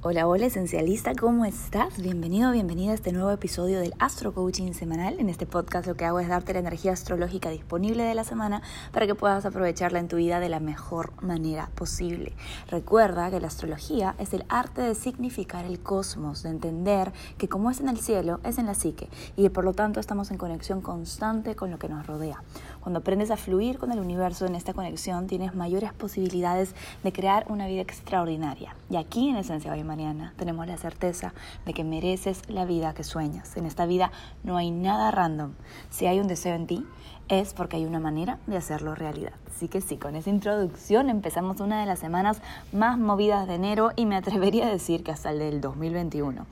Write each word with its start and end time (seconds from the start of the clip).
Hola, 0.00 0.28
hola 0.28 0.46
esencialista, 0.46 1.12
¿cómo 1.16 1.44
estás? 1.44 2.00
Bienvenido, 2.00 2.52
bienvenida 2.52 2.92
a 2.92 2.94
este 2.94 3.10
nuevo 3.10 3.32
episodio 3.32 3.80
del 3.80 3.94
Astro 3.98 4.32
Coaching 4.32 4.72
semanal. 4.72 5.18
En 5.18 5.28
este 5.28 5.44
podcast 5.44 5.88
lo 5.88 5.96
que 5.96 6.04
hago 6.04 6.20
es 6.20 6.28
darte 6.28 6.52
la 6.52 6.60
energía 6.60 6.92
astrológica 6.92 7.50
disponible 7.50 8.04
de 8.04 8.14
la 8.14 8.22
semana 8.22 8.62
para 8.92 9.08
que 9.08 9.16
puedas 9.16 9.44
aprovecharla 9.44 9.98
en 9.98 10.06
tu 10.06 10.14
vida 10.14 10.38
de 10.38 10.50
la 10.50 10.60
mejor 10.60 11.20
manera 11.20 11.70
posible. 11.74 12.32
Recuerda 12.70 13.28
que 13.32 13.40
la 13.40 13.48
astrología 13.48 14.14
es 14.20 14.32
el 14.34 14.44
arte 14.48 14.82
de 14.82 14.94
significar 14.94 15.64
el 15.64 15.80
cosmos, 15.80 16.44
de 16.44 16.50
entender 16.50 17.12
que 17.36 17.48
como 17.48 17.68
es 17.68 17.80
en 17.80 17.88
el 17.88 17.98
cielo, 17.98 18.38
es 18.44 18.58
en 18.58 18.66
la 18.66 18.74
psique 18.74 19.08
y 19.34 19.48
por 19.48 19.64
lo 19.64 19.72
tanto 19.72 19.98
estamos 19.98 20.30
en 20.30 20.38
conexión 20.38 20.80
constante 20.80 21.56
con 21.56 21.72
lo 21.72 21.80
que 21.80 21.88
nos 21.88 22.06
rodea. 22.06 22.44
Cuando 22.80 23.00
aprendes 23.00 23.32
a 23.32 23.36
fluir 23.36 23.78
con 23.78 23.90
el 23.90 23.98
universo 23.98 24.46
en 24.46 24.54
esta 24.54 24.74
conexión, 24.74 25.26
tienes 25.26 25.56
mayores 25.56 25.92
posibilidades 25.92 26.76
de 27.02 27.12
crear 27.12 27.46
una 27.48 27.66
vida 27.66 27.82
extraordinaria. 27.82 28.76
Y 28.88 28.96
aquí 28.96 29.28
en 29.28 29.36
Esencia 29.36 29.72
Mariana 29.88 30.34
tenemos 30.36 30.68
la 30.68 30.76
certeza 30.76 31.34
de 31.66 31.74
que 31.74 31.82
mereces 31.82 32.48
la 32.48 32.64
vida 32.64 32.94
que 32.94 33.02
sueñas. 33.02 33.56
En 33.56 33.66
esta 33.66 33.86
vida 33.86 34.12
no 34.44 34.56
hay 34.56 34.70
nada 34.70 35.10
random. 35.10 35.54
Si 35.90 36.06
hay 36.06 36.20
un 36.20 36.28
deseo 36.28 36.54
en 36.54 36.68
ti, 36.68 36.86
es 37.28 37.52
porque 37.52 37.76
hay 37.76 37.84
una 37.84 38.00
manera 38.00 38.38
de 38.46 38.56
hacerlo 38.56 38.94
realidad. 38.94 39.32
Así 39.46 39.68
que 39.68 39.80
sí, 39.80 39.96
con 39.96 40.14
esa 40.16 40.30
introducción 40.30 41.10
empezamos 41.10 41.60
una 41.60 41.80
de 41.80 41.86
las 41.86 41.98
semanas 41.98 42.40
más 42.72 42.98
movidas 42.98 43.46
de 43.48 43.54
enero 43.54 43.90
y 43.96 44.06
me 44.06 44.16
atrevería 44.16 44.66
a 44.66 44.70
decir 44.70 45.02
que 45.02 45.10
hasta 45.10 45.30
el 45.30 45.40
del 45.40 45.60
2021. 45.60 46.46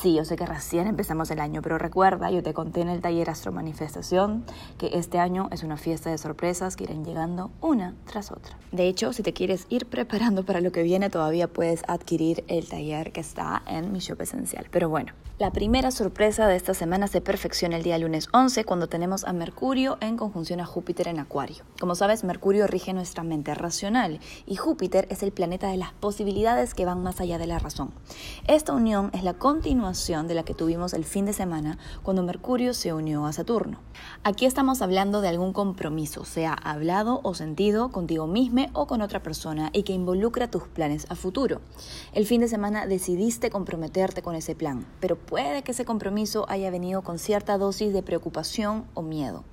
Sí, 0.00 0.14
yo 0.14 0.24
sé 0.24 0.36
que 0.36 0.46
recién 0.46 0.86
empezamos 0.86 1.30
el 1.30 1.40
año, 1.40 1.62
pero 1.62 1.78
recuerda, 1.78 2.30
yo 2.30 2.42
te 2.42 2.54
conté 2.54 2.80
en 2.80 2.88
el 2.88 3.00
taller 3.00 3.30
Astro 3.30 3.52
Manifestación 3.52 4.44
que 4.78 4.90
este 4.94 5.18
año 5.18 5.48
es 5.50 5.62
una 5.62 5.76
fiesta 5.76 6.10
de 6.10 6.18
sorpresas 6.18 6.76
que 6.76 6.84
irán 6.84 7.04
llegando 7.04 7.50
una 7.60 7.94
tras 8.06 8.30
otra. 8.30 8.56
De 8.72 8.88
hecho, 8.88 9.12
si 9.12 9.22
te 9.22 9.32
quieres 9.32 9.66
ir 9.68 9.86
preparando 9.86 10.44
para 10.44 10.60
lo 10.60 10.72
que 10.72 10.82
viene, 10.82 11.10
todavía 11.10 11.48
puedes 11.48 11.82
adquirir 11.88 12.44
el 12.48 12.68
taller 12.74 13.12
que 13.12 13.20
está 13.20 13.62
en 13.66 13.92
mi 13.92 14.00
shop 14.00 14.20
esencial. 14.22 14.66
Pero 14.70 14.88
bueno, 14.88 15.12
la 15.38 15.52
primera 15.52 15.90
sorpresa 15.90 16.48
de 16.48 16.56
esta 16.56 16.74
semana 16.74 17.06
se 17.06 17.20
perfecciona 17.20 17.76
el 17.76 17.82
día 17.82 17.98
lunes 17.98 18.28
11 18.32 18.64
cuando 18.64 18.88
tenemos 18.88 19.24
a 19.24 19.32
Mercurio 19.32 19.96
en 20.00 20.16
conjunción 20.16 20.60
a 20.60 20.66
Júpiter 20.66 21.08
en 21.08 21.20
Acuario. 21.20 21.64
Como 21.78 21.94
sabes, 21.94 22.24
Mercurio 22.24 22.66
rige 22.66 22.92
nuestra 22.92 23.22
mente 23.22 23.54
racional 23.54 24.18
y 24.46 24.56
Júpiter 24.56 25.06
es 25.10 25.22
el 25.22 25.32
planeta 25.32 25.68
de 25.68 25.76
las 25.76 25.92
posibilidades 25.92 26.74
que 26.74 26.84
van 26.84 27.02
más 27.02 27.20
allá 27.20 27.38
de 27.38 27.46
la 27.46 27.58
razón. 27.58 27.92
Esta 28.46 28.72
unión 28.72 29.10
es 29.12 29.22
la 29.22 29.34
continuación 29.34 30.26
de 30.26 30.34
la 30.34 30.44
que 30.44 30.54
tuvimos 30.54 30.94
el 30.94 31.04
fin 31.04 31.26
de 31.26 31.32
semana 31.32 31.78
cuando 32.02 32.22
Mercurio 32.22 32.74
se 32.74 32.92
unió 32.92 33.26
a 33.26 33.32
Saturno. 33.32 33.78
Aquí 34.24 34.46
estamos 34.46 34.82
hablando 34.82 35.20
de 35.20 35.28
algún 35.28 35.52
compromiso, 35.52 36.24
sea 36.24 36.54
hablado 36.54 37.20
o 37.22 37.34
sentido 37.34 37.90
contigo 37.90 38.26
mismo 38.26 38.66
o 38.72 38.86
con 38.86 39.00
otra 39.00 39.22
persona 39.22 39.70
y 39.72 39.82
que 39.82 39.92
involucra 39.92 40.50
tus 40.50 40.64
planes 40.64 41.06
a 41.08 41.16
futuro. 41.16 41.60
El 42.12 42.26
fin 42.26 42.40
de 42.40 42.48
semana 42.48 42.63
decidiste 42.70 43.50
comprometerte 43.50 44.22
con 44.22 44.34
ese 44.34 44.54
plan, 44.54 44.86
pero 45.00 45.16
puede 45.16 45.62
que 45.62 45.72
ese 45.72 45.84
compromiso 45.84 46.46
haya 46.48 46.70
venido 46.70 47.02
con 47.02 47.18
cierta 47.18 47.58
dosis 47.58 47.92
de 47.92 48.02
preocupación 48.02 48.84
o 48.94 49.02
miedo. 49.02 49.44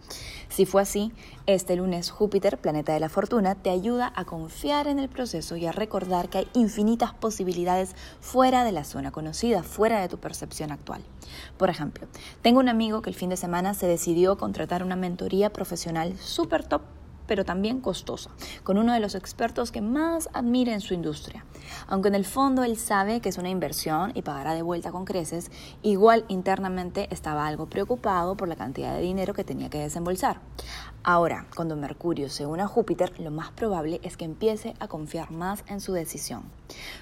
Si 0.50 0.66
fue 0.66 0.82
así, 0.82 1.14
este 1.46 1.76
lunes 1.76 2.12
Júpiter, 2.12 2.58
planeta 2.58 2.94
de 2.94 3.00
la 3.00 3.10
fortuna, 3.10 3.56
te 3.56 3.70
ayuda 3.70 4.12
a 4.16 4.26
confiar 4.26 4.88
en 4.88 5.00
el 5.00 5.08
proceso 5.08 5.56
y 5.56 5.66
a 5.66 5.72
recordar 5.72 6.30
que 6.30 6.40
hay 6.40 6.48
infinitas 6.54 7.14
posibilidades 7.14 7.96
fuera 8.20 8.64
de 8.64 8.72
la 8.72 8.84
zona 8.84 9.12
conocida, 9.12 9.64
fuera 9.64 10.02
de 10.02 10.10
tu 10.10 10.18
percepción 10.18 10.72
actual. 10.72 11.04
Por 11.58 11.70
ejemplo, 11.70 12.08
tengo 12.42 12.60
un 12.60 12.70
amigo 12.70 13.02
que 13.02 13.10
el 13.10 13.16
fin 13.16 13.30
de 13.30 13.38
semana 13.38 13.74
se 13.74 13.88
decidió 13.88 14.38
contratar 14.38 14.84
una 14.84 14.96
mentoría 14.96 15.52
profesional 15.52 16.18
súper 16.18 16.66
top 16.66 16.82
pero 17.32 17.46
también 17.46 17.80
costosa, 17.80 18.30
con 18.66 18.78
uno 18.78 18.92
de 18.92 19.00
los 19.00 19.16
expertos 19.16 19.72
que 19.72 19.80
más 19.80 20.28
admira 20.34 20.74
en 20.74 20.82
su 20.82 20.94
industria. 20.94 21.46
Aunque 21.88 22.10
en 22.10 22.16
el 22.16 22.26
fondo 22.26 22.62
él 22.66 22.76
sabe 22.76 23.22
que 23.22 23.30
es 23.30 23.38
una 23.38 23.50
inversión 23.50 24.12
y 24.16 24.22
pagará 24.22 24.54
de 24.54 24.64
vuelta 24.64 24.92
con 24.92 25.06
creces, 25.06 25.50
igual 25.82 26.26
internamente 26.28 27.08
estaba 27.10 27.48
algo 27.48 27.68
preocupado 27.68 28.36
por 28.36 28.50
la 28.50 28.58
cantidad 28.58 28.94
de 28.94 29.02
dinero 29.02 29.34
que 29.34 29.46
tenía 29.46 29.70
que 29.70 29.78
desembolsar. 29.78 30.42
Ahora, 31.04 31.48
cuando 31.56 31.76
Mercurio 31.76 32.30
se 32.30 32.46
une 32.46 32.62
a 32.62 32.68
Júpiter, 32.68 33.20
lo 33.20 33.32
más 33.32 33.50
probable 33.50 34.00
es 34.04 34.18
que 34.18 34.26
empiece 34.26 34.76
a 34.80 34.88
confiar 34.88 35.32
más 35.32 35.64
en 35.68 35.82
su 35.82 35.94
decisión. 35.94 36.44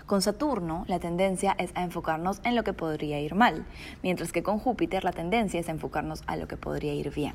Con 0.05 0.21
Saturno, 0.21 0.85
la 0.87 0.99
tendencia 0.99 1.53
es 1.59 1.71
a 1.75 1.83
enfocarnos 1.83 2.39
en 2.45 2.55
lo 2.55 2.63
que 2.63 2.71
podría 2.71 3.19
ir 3.19 3.35
mal, 3.35 3.65
mientras 4.01 4.31
que 4.31 4.41
con 4.41 4.57
Júpiter 4.57 5.03
la 5.03 5.11
tendencia 5.11 5.59
es 5.59 5.67
a 5.67 5.73
enfocarnos 5.73 6.23
a 6.27 6.37
lo 6.37 6.47
que 6.47 6.55
podría 6.55 6.93
ir 6.93 7.13
bien. 7.13 7.33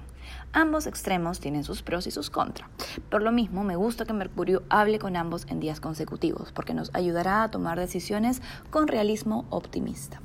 Ambos 0.54 0.86
extremos 0.86 1.38
tienen 1.38 1.64
sus 1.64 1.82
pros 1.82 2.06
y 2.06 2.10
sus 2.10 2.30
contras. 2.30 2.70
Por 3.10 3.20
lo 3.20 3.31
mismo, 3.31 3.62
me 3.62 3.76
gusta 3.76 4.06
que 4.06 4.14
Mercurio 4.14 4.62
hable 4.70 4.98
con 4.98 5.16
ambos 5.16 5.46
en 5.50 5.60
días 5.60 5.81
consecutivos, 5.81 6.50
porque 6.52 6.72
nos 6.72 6.91
ayudará 6.94 7.42
a 7.42 7.50
tomar 7.50 7.78
decisiones 7.78 8.41
con 8.70 8.88
realismo 8.88 9.44
optimista. 9.50 10.19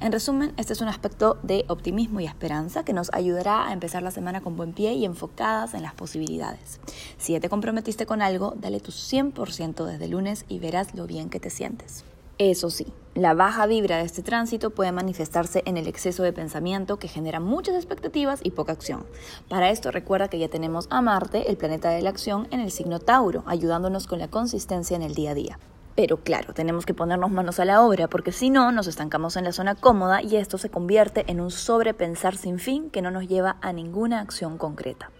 En 0.00 0.12
resumen, 0.12 0.52
este 0.56 0.72
es 0.72 0.80
un 0.80 0.88
aspecto 0.88 1.38
de 1.42 1.64
optimismo 1.68 2.20
y 2.20 2.26
esperanza 2.26 2.84
que 2.84 2.92
nos 2.92 3.12
ayudará 3.14 3.66
a 3.66 3.72
empezar 3.72 4.02
la 4.02 4.10
semana 4.10 4.40
con 4.40 4.56
buen 4.56 4.72
pie 4.72 4.92
y 4.94 5.04
enfocadas 5.04 5.74
en 5.74 5.82
las 5.82 5.94
posibilidades. 5.94 6.80
Si 7.16 7.38
te 7.40 7.48
comprometiste 7.48 8.06
con 8.06 8.20
algo, 8.20 8.54
dale 8.56 8.80
tu 8.80 8.90
100% 8.90 9.84
desde 9.84 10.08
lunes 10.08 10.44
y 10.48 10.58
verás 10.58 10.94
lo 10.94 11.06
bien 11.06 11.30
que 11.30 11.40
te 11.40 11.50
sientes. 11.50 12.04
Eso 12.38 12.68
sí, 12.68 12.88
la 13.14 13.32
baja 13.32 13.64
vibra 13.66 13.98
de 13.98 14.02
este 14.02 14.22
tránsito 14.22 14.70
puede 14.70 14.90
manifestarse 14.90 15.62
en 15.66 15.76
el 15.76 15.86
exceso 15.86 16.24
de 16.24 16.32
pensamiento 16.32 16.98
que 16.98 17.06
genera 17.06 17.38
muchas 17.38 17.76
expectativas 17.76 18.40
y 18.42 18.50
poca 18.50 18.72
acción. 18.72 19.06
Para 19.48 19.70
esto 19.70 19.92
recuerda 19.92 20.26
que 20.26 20.40
ya 20.40 20.48
tenemos 20.48 20.88
a 20.90 21.00
Marte, 21.00 21.48
el 21.48 21.56
planeta 21.56 21.90
de 21.90 22.02
la 22.02 22.10
acción, 22.10 22.48
en 22.50 22.58
el 22.58 22.72
signo 22.72 22.98
Tauro, 22.98 23.44
ayudándonos 23.46 24.08
con 24.08 24.18
la 24.18 24.26
consistencia 24.26 24.96
en 24.96 25.02
el 25.02 25.14
día 25.14 25.30
a 25.30 25.34
día. 25.34 25.58
Pero 25.94 26.16
claro, 26.16 26.54
tenemos 26.54 26.86
que 26.86 26.94
ponernos 26.94 27.30
manos 27.30 27.60
a 27.60 27.64
la 27.64 27.82
obra 27.82 28.08
porque 28.08 28.32
si 28.32 28.50
no 28.50 28.72
nos 28.72 28.88
estancamos 28.88 29.36
en 29.36 29.44
la 29.44 29.52
zona 29.52 29.76
cómoda 29.76 30.22
y 30.22 30.36
esto 30.36 30.58
se 30.58 30.68
convierte 30.68 31.24
en 31.28 31.40
un 31.40 31.52
sobrepensar 31.52 32.36
sin 32.36 32.58
fin 32.58 32.90
que 32.90 33.00
no 33.00 33.12
nos 33.12 33.28
lleva 33.28 33.56
a 33.60 33.72
ninguna 33.72 34.20
acción 34.20 34.58
concreta. 34.58 35.10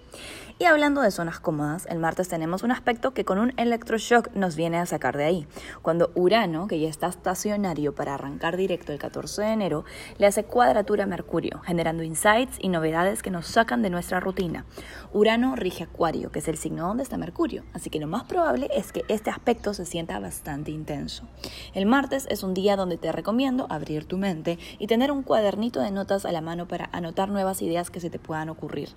Y 0.57 0.67
hablando 0.67 1.01
de 1.01 1.11
zonas 1.11 1.41
cómodas, 1.41 1.85
el 1.91 1.99
martes 1.99 2.29
tenemos 2.29 2.63
un 2.63 2.71
aspecto 2.71 3.13
que 3.13 3.25
con 3.25 3.41
un 3.41 3.53
electroshock 3.57 4.33
nos 4.37 4.55
viene 4.55 4.79
a 4.79 4.87
sacar 4.87 5.17
de 5.17 5.25
ahí. 5.25 5.49
Cuando 5.83 6.13
Urano, 6.15 6.69
que 6.69 6.79
ya 6.79 6.89
está 6.89 7.09
estacionario 7.09 7.93
para 7.97 8.15
arrancar 8.15 8.57
directo 8.57 8.93
el 8.93 9.01
14 9.01 9.43
de 9.43 9.49
enero, 9.49 9.85
le 10.17 10.29
hace 10.29 10.45
cuadratura 10.45 11.05
a 11.05 11.07
Mercurio, 11.09 11.59
generando 11.65 12.05
insights 12.05 12.57
y 12.61 12.69
novedades 12.69 13.21
que 13.21 13.33
nos 13.33 13.49
sacan 13.49 13.83
de 13.83 13.91
nuestra 13.91 14.21
rutina. 14.21 14.65
Urano 15.13 15.57
rige 15.57 15.83
Acuario, 15.85 16.31
que 16.31 16.39
es 16.39 16.47
el 16.47 16.57
signo 16.57 16.87
donde 16.87 17.03
está 17.03 17.17
Mercurio, 17.17 17.65
así 17.73 17.91
que 17.91 17.99
lo 17.99 18.07
más 18.07 18.23
probable 18.23 18.69
es 18.77 18.93
que 18.93 19.03
este 19.09 19.31
aspecto 19.31 19.75
se 19.75 19.85
sienta 19.85 20.21
bastante 20.21 20.71
intenso. 20.71 21.25
El 21.73 21.87
martes 21.87 22.29
es 22.31 22.45
un 22.45 22.55
día 22.55 22.77
donde 22.77 22.97
te 22.97 23.11
recomiendo 23.11 23.67
abrir 23.71 24.05
tu 24.05 24.19
mente 24.19 24.61
y 24.79 24.87
tener 24.87 25.11
un 25.11 25.25
cuadernito 25.25 25.81
de 25.81 25.91
notas 25.91 26.25
a 26.25 26.31
la 26.31 26.41
mano 26.41 26.69
para 26.69 26.91
anotar 26.93 27.29
nuevas 27.29 27.61
ideas 27.61 27.91
que 27.91 27.99
se 27.99 28.09
te 28.09 28.21
puedan 28.21 28.51
ocurrir. 28.51 28.91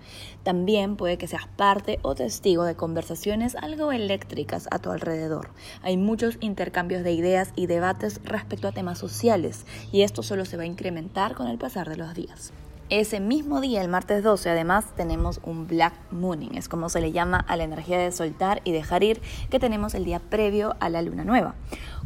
También 0.43 0.97
puede 0.97 1.17
que 1.17 1.27
seas 1.27 1.46
parte 1.55 1.99
o 2.01 2.15
testigo 2.15 2.63
de 2.63 2.75
conversaciones 2.75 3.55
algo 3.55 3.91
eléctricas 3.91 4.67
a 4.71 4.79
tu 4.79 4.91
alrededor. 4.91 5.49
Hay 5.81 5.97
muchos 5.97 6.37
intercambios 6.41 7.03
de 7.03 7.13
ideas 7.13 7.51
y 7.55 7.67
debates 7.67 8.21
respecto 8.23 8.67
a 8.67 8.71
temas 8.71 8.99
sociales 8.99 9.65
y 9.91 10.01
esto 10.01 10.23
solo 10.23 10.45
se 10.45 10.57
va 10.57 10.63
a 10.63 10.67
incrementar 10.67 11.35
con 11.35 11.47
el 11.47 11.57
pasar 11.57 11.89
de 11.89 11.97
los 11.97 12.13
días. 12.13 12.53
Ese 12.89 13.19
mismo 13.19 13.59
día, 13.59 13.81
el 13.81 13.89
martes 13.89 14.23
12, 14.23 14.49
además 14.49 14.85
tenemos 14.95 15.41
un 15.43 15.67
Black 15.67 15.93
Mooning, 16.11 16.55
es 16.55 16.69
como 16.69 16.87
se 16.87 17.01
le 17.01 17.11
llama 17.11 17.37
a 17.37 17.57
la 17.57 17.65
energía 17.65 17.99
de 17.99 18.13
soltar 18.13 18.61
y 18.63 18.71
dejar 18.71 19.03
ir 19.03 19.21
que 19.49 19.59
tenemos 19.59 19.93
el 19.93 20.05
día 20.05 20.19
previo 20.19 20.77
a 20.79 20.87
la 20.87 21.01
luna 21.01 21.25
nueva. 21.25 21.55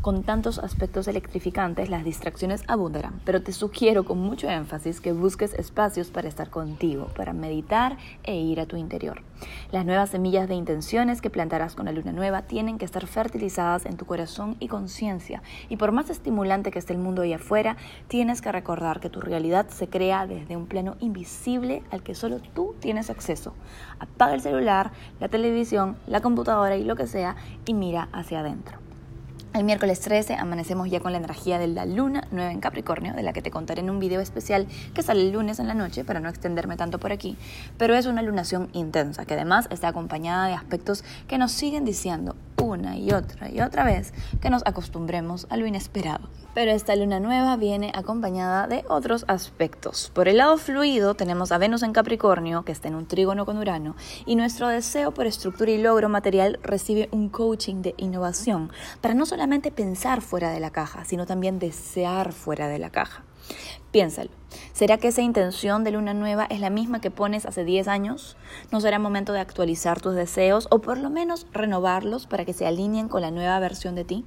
Con 0.02 0.24
tantos 0.24 0.58
aspectos 0.58 1.08
electrificantes, 1.08 1.92
las 1.92 2.04
distracciones 2.04 2.64
abundarán, 2.68 3.22
pero 3.24 3.44
te 3.44 3.52
sugiero 3.52 4.04
con 4.04 4.18
mucho 4.18 4.50
énfasis 4.50 5.00
que 5.00 5.14
busques 5.14 5.54
espacios 5.54 6.10
para 6.10 6.28
estar 6.28 6.50
contigo, 6.50 7.10
para 7.16 7.34
meditar 7.34 7.98
e 8.24 8.36
ir 8.36 8.60
a 8.60 8.66
tu 8.66 8.78
interior. 8.78 9.22
Las 9.72 9.86
nuevas 9.86 10.10
semillas 10.10 10.50
de 10.50 10.56
intenciones 10.56 11.22
que 11.22 11.30
plantarás 11.30 11.76
con 11.76 11.86
la 11.86 11.92
luna 11.92 12.14
nueva 12.14 12.42
tienen 12.42 12.80
que 12.80 12.86
estar 12.86 13.06
fertilizadas 13.06 13.86
en 13.86 13.96
tu 13.96 14.08
corazón 14.08 14.56
y 14.60 14.70
conciencia, 14.70 15.44
y 15.70 15.78
por 15.78 15.92
más 15.92 16.10
estimulante 16.10 16.72
que 16.72 16.80
esté 16.80 16.94
el 16.94 17.00
mundo 17.00 17.22
ahí 17.22 17.34
afuera, 17.34 17.78
tienes 18.08 18.42
que 18.42 18.52
recordar 18.52 19.02
que 19.02 19.12
tu 19.12 19.22
realidad 19.22 19.68
se 19.70 19.88
crea 19.88 20.26
desde 20.26 20.58
un 20.58 20.66
plano 20.66 20.96
invisible 21.00 21.84
al 21.92 22.02
que 22.02 22.16
solo 22.16 22.40
tú 22.56 22.74
tienes 22.80 23.12
acceso. 23.12 23.54
Apaga 24.00 24.34
el 24.34 24.42
celular, 24.42 24.94
la 25.20 25.30
televisión, 25.30 25.96
la 26.08 26.22
computadora 26.22 26.76
y 26.76 26.86
lo 26.86 26.96
que 26.96 27.06
sea 27.06 27.36
y 27.68 27.76
mira 27.76 28.10
hacia 28.14 28.40
adentro. 28.40 28.80
El 29.54 29.66
miércoles 29.66 30.00
13 30.00 30.36
amanecemos 30.36 30.90
ya 30.90 31.02
con 31.02 31.12
la 31.12 31.18
energía 31.18 31.60
de 31.60 31.68
la 31.68 31.86
luna 31.86 32.26
nueva 32.32 32.54
en 32.54 32.62
Capricornio, 32.62 33.14
de 33.14 33.22
la 33.22 33.34
que 33.34 33.42
te 33.42 33.52
contaré 33.52 33.82
en 33.82 33.90
un 33.90 34.00
video 34.00 34.22
especial 34.22 34.66
que 34.94 35.04
sale 35.04 35.24
el 35.24 35.32
lunes 35.34 35.60
en 35.60 35.68
la 35.68 35.74
noche 35.74 36.06
para 36.06 36.22
no 36.22 36.30
extenderme 36.30 36.78
tanto 36.78 37.00
por 37.00 37.12
aquí, 37.12 37.36
pero 37.78 37.94
es 37.94 38.06
una 38.06 38.22
lunación 38.22 38.70
intensa 38.72 39.26
que 39.26 39.34
además 39.34 39.68
está 39.70 39.90
acompañada 39.90 40.48
de 40.48 40.54
aspectos 40.54 41.04
que 41.28 41.38
nos 41.38 41.52
siguen 41.52 41.84
diciendo 41.84 42.38
una 42.72 42.98
y 42.98 43.12
otra 43.12 43.50
y 43.50 43.62
otra 43.62 43.84
vez 43.84 44.14
que 44.42 44.50
nos 44.50 44.64
acostumbremos 44.66 45.48
a 45.50 45.58
lo 45.58 45.66
inesperado. 45.66 46.30
Pero 46.54 46.72
esta 46.72 46.96
luna 46.96 47.20
nueva 47.20 47.56
viene 47.56 47.92
acompañada 47.96 48.68
de 48.68 48.84
otros 48.90 49.24
aspectos. 49.28 50.12
Por 50.14 50.28
el 50.28 50.38
lado 50.38 50.58
fluido 50.58 51.14
tenemos 51.14 51.52
a 51.52 51.58
Venus 51.58 51.84
en 51.84 51.94
Capricornio, 51.94 52.64
que 52.64 52.72
está 52.72 52.88
en 52.88 52.96
un 52.96 53.06
trígono 53.06 53.46
con 53.46 53.58
Urano, 53.58 53.96
y 54.26 54.36
nuestro 54.36 54.68
deseo 54.68 55.14
por 55.14 55.28
estructura 55.28 55.72
y 55.72 55.78
logro 55.78 56.10
material 56.10 56.60
recibe 56.64 57.08
un 57.12 57.30
coaching 57.30 57.82
de 57.82 57.94
innovación 57.98 58.72
para 59.00 59.14
no 59.14 59.26
solamente 59.26 59.72
pensar 59.72 60.22
fuera 60.22 60.52
de 60.52 60.60
la 60.60 60.72
caja, 60.72 61.06
sino 61.06 61.26
también 61.26 61.60
desear 61.60 62.34
fuera 62.34 62.68
de 62.68 62.80
la 62.80 62.90
caja. 62.90 63.24
Piénsalo. 63.92 64.30
¿Será 64.74 64.98
que 64.98 65.10
esa 65.10 65.22
intención 65.22 65.84
de 65.84 65.92
luna 65.92 66.14
nueva 66.14 66.46
es 66.50 66.60
la 66.60 66.70
misma 66.70 67.02
que 67.02 67.12
pones 67.12 67.46
hace 67.46 67.64
10 67.64 67.88
años? 67.88 68.38
¿No 68.72 68.82
será 68.82 69.00
momento 69.00 69.34
de 69.34 69.40
actualizar 69.40 70.02
tus 70.02 70.16
deseos 70.16 70.68
o 70.72 70.80
por 70.80 70.98
lo 70.98 71.10
menos 71.10 71.48
renovarlos 71.52 72.28
para 72.28 72.46
que 72.46 72.54
se 72.54 72.66
alineen 72.66 73.08
con 73.10 73.22
la 73.22 73.32
nueva 73.32 73.60
versión 73.60 73.96
de 73.96 74.06
ti? 74.06 74.26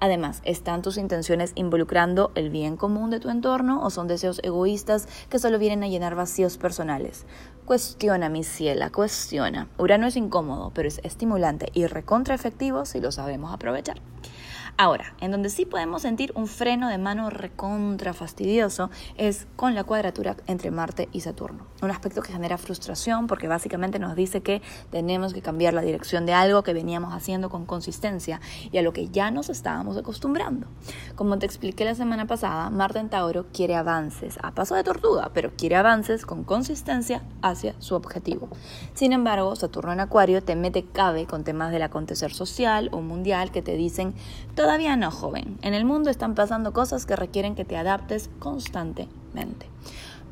Además, 0.00 0.40
¿están 0.44 0.80
tus 0.80 0.96
intenciones 0.96 1.52
involucrando 1.54 2.32
el 2.34 2.48
bien 2.48 2.78
común 2.78 3.10
de 3.10 3.20
tu 3.20 3.28
entorno 3.28 3.82
o 3.82 3.90
son 3.90 4.08
deseos 4.08 4.40
egoístas 4.42 5.06
que 5.28 5.38
solo 5.38 5.58
vienen 5.58 5.84
a 5.84 5.88
llenar 5.88 6.14
vacíos 6.14 6.56
personales? 6.56 7.26
Cuestiona, 7.66 8.30
mi 8.30 8.42
ciela, 8.42 8.90
cuestiona. 8.90 9.68
Urano 9.76 10.06
es 10.06 10.16
incómodo, 10.16 10.72
pero 10.74 10.88
es 10.88 11.00
estimulante 11.04 11.68
y 11.74 11.86
recontra 11.86 12.34
efectivo 12.34 12.86
si 12.86 12.98
lo 12.98 13.12
sabemos 13.12 13.52
aprovechar. 13.52 14.00
Ahora, 14.82 15.12
en 15.20 15.30
donde 15.30 15.50
sí 15.50 15.66
podemos 15.66 16.00
sentir 16.00 16.32
un 16.34 16.46
freno 16.46 16.88
de 16.88 16.96
mano 16.96 17.28
recontra 17.28 18.14
fastidioso 18.14 18.88
es 19.18 19.46
con 19.54 19.74
la 19.74 19.84
cuadratura 19.84 20.38
entre 20.46 20.70
Marte 20.70 21.10
y 21.12 21.20
Saturno. 21.20 21.66
Un 21.82 21.90
aspecto 21.90 22.22
que 22.22 22.32
genera 22.32 22.56
frustración 22.56 23.26
porque 23.26 23.46
básicamente 23.46 23.98
nos 23.98 24.16
dice 24.16 24.40
que 24.40 24.62
tenemos 24.90 25.34
que 25.34 25.42
cambiar 25.42 25.74
la 25.74 25.82
dirección 25.82 26.24
de 26.24 26.32
algo 26.32 26.62
que 26.62 26.72
veníamos 26.72 27.12
haciendo 27.12 27.50
con 27.50 27.66
consistencia 27.66 28.40
y 28.72 28.78
a 28.78 28.82
lo 28.82 28.94
que 28.94 29.10
ya 29.10 29.30
nos 29.30 29.50
estábamos 29.50 29.98
acostumbrando. 29.98 30.66
Como 31.14 31.38
te 31.38 31.44
expliqué 31.44 31.84
la 31.84 31.94
semana 31.94 32.26
pasada, 32.26 32.70
Marte 32.70 33.00
en 33.00 33.10
Tauro 33.10 33.48
quiere 33.52 33.74
avances 33.74 34.38
a 34.42 34.54
paso 34.54 34.76
de 34.76 34.82
tortuga, 34.82 35.30
pero 35.34 35.50
quiere 35.58 35.76
avances 35.76 36.24
con 36.24 36.42
consistencia 36.42 37.22
hacia 37.42 37.74
su 37.80 37.96
objetivo. 37.96 38.48
Sin 38.94 39.12
embargo, 39.12 39.54
Saturno 39.56 39.92
en 39.92 40.00
Acuario 40.00 40.42
te 40.42 40.56
mete 40.56 40.86
cabe 40.86 41.26
con 41.26 41.44
temas 41.44 41.70
del 41.70 41.82
acontecer 41.82 42.32
social 42.32 42.88
o 42.92 43.02
mundial 43.02 43.50
que 43.50 43.60
te 43.60 43.76
dicen 43.76 44.14
Todavía 44.70 44.94
no, 44.94 45.10
joven. 45.10 45.58
En 45.62 45.74
el 45.74 45.84
mundo 45.84 46.10
están 46.10 46.36
pasando 46.36 46.72
cosas 46.72 47.04
que 47.04 47.16
requieren 47.16 47.56
que 47.56 47.64
te 47.64 47.76
adaptes 47.76 48.30
constantemente. 48.38 49.66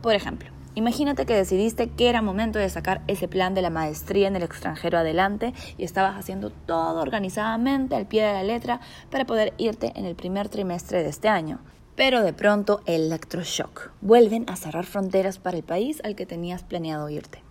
Por 0.01 0.15
ejemplo, 0.15 0.51
imagínate 0.77 1.27
que 1.27 1.35
decidiste 1.35 1.89
que 1.89 2.09
era 2.09 2.23
momento 2.23 2.61
de 2.61 2.69
sacar 2.69 3.03
ese 3.09 3.27
plan 3.27 3.55
de 3.55 3.63
la 3.63 3.71
maestría 3.71 4.29
en 4.29 4.37
el 4.37 4.45
extranjero 4.45 4.97
adelante 4.97 5.55
y 5.77 5.83
estabas 5.83 6.17
haciendo 6.17 6.51
todo 6.51 7.01
organizadamente 7.01 7.97
al 7.97 8.07
pie 8.07 8.23
de 8.23 8.33
la 8.33 8.45
letra 8.45 8.81
para 9.11 9.25
poder 9.25 9.55
irte 9.59 9.93
en 9.97 10.05
el 10.05 10.15
primer 10.15 10.49
trimestre 10.49 11.03
de 11.03 11.09
este 11.09 11.29
año. 11.29 11.59
Pero 11.97 12.23
de 12.23 12.33
pronto, 12.33 12.81
electroshock. 12.87 13.91
Vuelven 14.03 14.45
a 14.49 14.55
cerrar 14.55 14.87
fronteras 14.87 15.41
para 15.41 15.57
el 15.57 15.65
país 15.65 16.01
al 16.05 16.15
que 16.15 16.27
tenías 16.27 16.63
planeado 16.63 17.11
irte. 17.11 17.43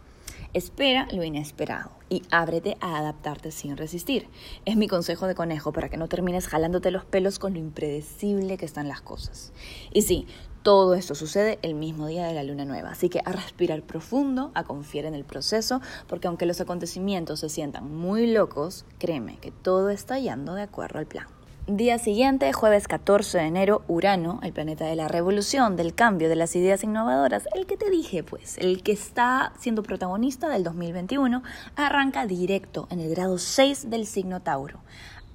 Espera 0.54 1.10
lo 1.12 1.26
inesperado 1.26 1.97
y 2.10 2.24
ábrete 2.32 2.78
a 2.80 2.98
adaptarte 2.98 3.52
sin 3.52 3.78
resistir. 3.78 4.28
Es 4.66 4.76
mi 4.76 4.88
consejo 4.88 5.28
de 5.28 5.36
conejo 5.36 5.72
para 5.72 5.90
que 5.90 5.98
no 5.98 6.08
termines 6.08 6.48
jalándote 6.48 6.92
los 6.92 7.06
pelos 7.06 7.40
con 7.40 7.54
lo 7.54 7.60
impredecible 7.60 8.58
que 8.58 8.66
están 8.66 8.88
las 8.88 9.02
cosas. 9.02 9.54
Y 9.94 10.04
sí, 10.04 10.28
todo 10.64 10.96
esto 10.96 11.16
sucede 11.16 11.60
el 11.62 11.76
mismo 11.76 12.08
día 12.08 12.28
de 12.28 12.34
la 12.34 12.44
luna 12.44 12.66
nueva, 12.66 12.90
así 12.90 13.08
que 13.08 13.22
a 13.24 13.32
respirar 13.32 13.84
profundo, 13.84 14.52
a 14.54 14.64
confiar 14.64 15.06
en 15.06 15.16
el 15.16 15.24
proceso, 15.24 15.80
porque 16.08 16.28
aunque 16.28 16.46
los 16.46 16.60
acontecimientos 16.60 17.40
se 17.40 17.50
sientan 17.50 17.90
muy 17.96 18.28
locos, 18.28 18.86
créeme 19.00 19.38
que 19.38 19.52
todo 19.52 19.90
está 19.90 20.20
yendo 20.20 20.56
de 20.56 20.64
acuerdo 20.64 21.00
al 21.00 21.08
plan. 21.08 21.37
Día 21.70 22.00
siguiente, 22.00 22.54
jueves 22.54 22.88
14 22.88 23.40
de 23.40 23.44
enero, 23.44 23.82
Urano, 23.90 24.40
el 24.42 24.54
planeta 24.54 24.86
de 24.86 24.96
la 24.96 25.10
revolución, 25.10 25.76
del 25.76 25.94
cambio, 25.94 26.30
de 26.30 26.38
las 26.38 26.56
ideas 26.56 26.82
innovadoras, 26.82 27.46
el 27.54 27.66
que 27.66 27.76
te 27.76 27.90
dije, 27.90 28.24
pues, 28.24 28.58
el 28.58 28.84
que 28.84 28.94
está 28.94 29.52
siendo 29.60 29.84
protagonista 29.84 30.48
del 30.48 30.64
2021, 30.64 31.44
arranca 31.76 32.26
directo 32.26 32.88
en 32.90 33.02
el 33.02 33.10
grado 33.10 33.38
6 33.38 33.90
del 33.90 34.06
signo 34.06 34.40
Tauro 34.40 34.80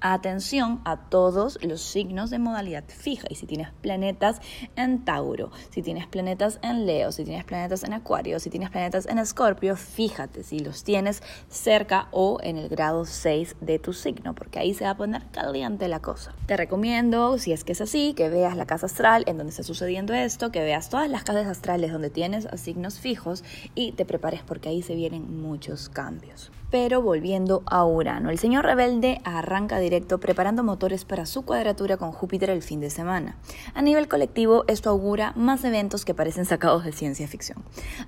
atención 0.02 0.80
a 0.84 1.08
todos 1.08 1.58
los 1.62 1.80
signos 1.80 2.30
de 2.30 2.38
modalidad 2.38 2.84
fija. 2.88 3.26
Y 3.30 3.36
si 3.36 3.46
tienes 3.46 3.68
planetas 3.80 4.40
en 4.76 5.04
Tauro, 5.04 5.50
si 5.70 5.82
tienes 5.82 6.06
planetas 6.06 6.58
en 6.62 6.86
Leo, 6.86 7.12
si 7.12 7.24
tienes 7.24 7.44
planetas 7.44 7.84
en 7.84 7.92
Acuario, 7.92 8.40
si 8.40 8.50
tienes 8.50 8.70
planetas 8.70 9.06
en 9.06 9.18
Escorpio, 9.18 9.76
fíjate 9.76 10.42
si 10.42 10.58
los 10.58 10.84
tienes 10.84 11.22
cerca 11.48 12.08
o 12.10 12.38
en 12.42 12.56
el 12.58 12.68
grado 12.68 13.04
6 13.04 13.56
de 13.60 13.78
tu 13.78 13.92
signo, 13.92 14.34
porque 14.34 14.58
ahí 14.58 14.74
se 14.74 14.84
va 14.84 14.90
a 14.90 14.96
poner 14.96 15.22
caliente 15.30 15.88
la 15.88 16.00
cosa. 16.00 16.34
Te 16.46 16.56
recomiendo, 16.56 17.38
si 17.38 17.52
es 17.52 17.64
que 17.64 17.72
es 17.72 17.80
así, 17.80 18.14
que 18.14 18.28
veas 18.28 18.56
la 18.56 18.66
casa 18.66 18.86
astral 18.86 19.24
en 19.26 19.38
donde 19.38 19.50
está 19.50 19.62
sucediendo 19.62 20.12
esto, 20.14 20.50
que 20.50 20.60
veas 20.60 20.88
todas 20.88 21.08
las 21.08 21.24
casas 21.24 21.46
astrales 21.46 21.92
donde 21.92 22.10
tienes 22.10 22.48
signos 22.56 22.98
fijos 22.98 23.44
y 23.74 23.92
te 23.92 24.04
prepares 24.04 24.42
porque 24.42 24.68
ahí 24.68 24.82
se 24.82 24.94
vienen 24.94 25.42
muchos 25.42 25.88
cambios. 25.88 26.50
Pero 26.72 27.02
volviendo 27.02 27.62
a 27.66 27.84
Urano, 27.84 28.30
el 28.30 28.38
señor 28.38 28.64
rebelde 28.64 29.20
arranca 29.24 29.78
directo 29.78 30.18
preparando 30.20 30.64
motores 30.64 31.04
para 31.04 31.26
su 31.26 31.42
cuadratura 31.42 31.98
con 31.98 32.12
Júpiter 32.12 32.48
el 32.48 32.62
fin 32.62 32.80
de 32.80 32.88
semana. 32.88 33.36
A 33.74 33.82
nivel 33.82 34.08
colectivo, 34.08 34.64
esto 34.68 34.88
augura 34.88 35.34
más 35.36 35.64
eventos 35.64 36.06
que 36.06 36.14
parecen 36.14 36.46
sacados 36.46 36.82
de 36.82 36.92
ciencia 36.92 37.28
ficción. 37.28 37.62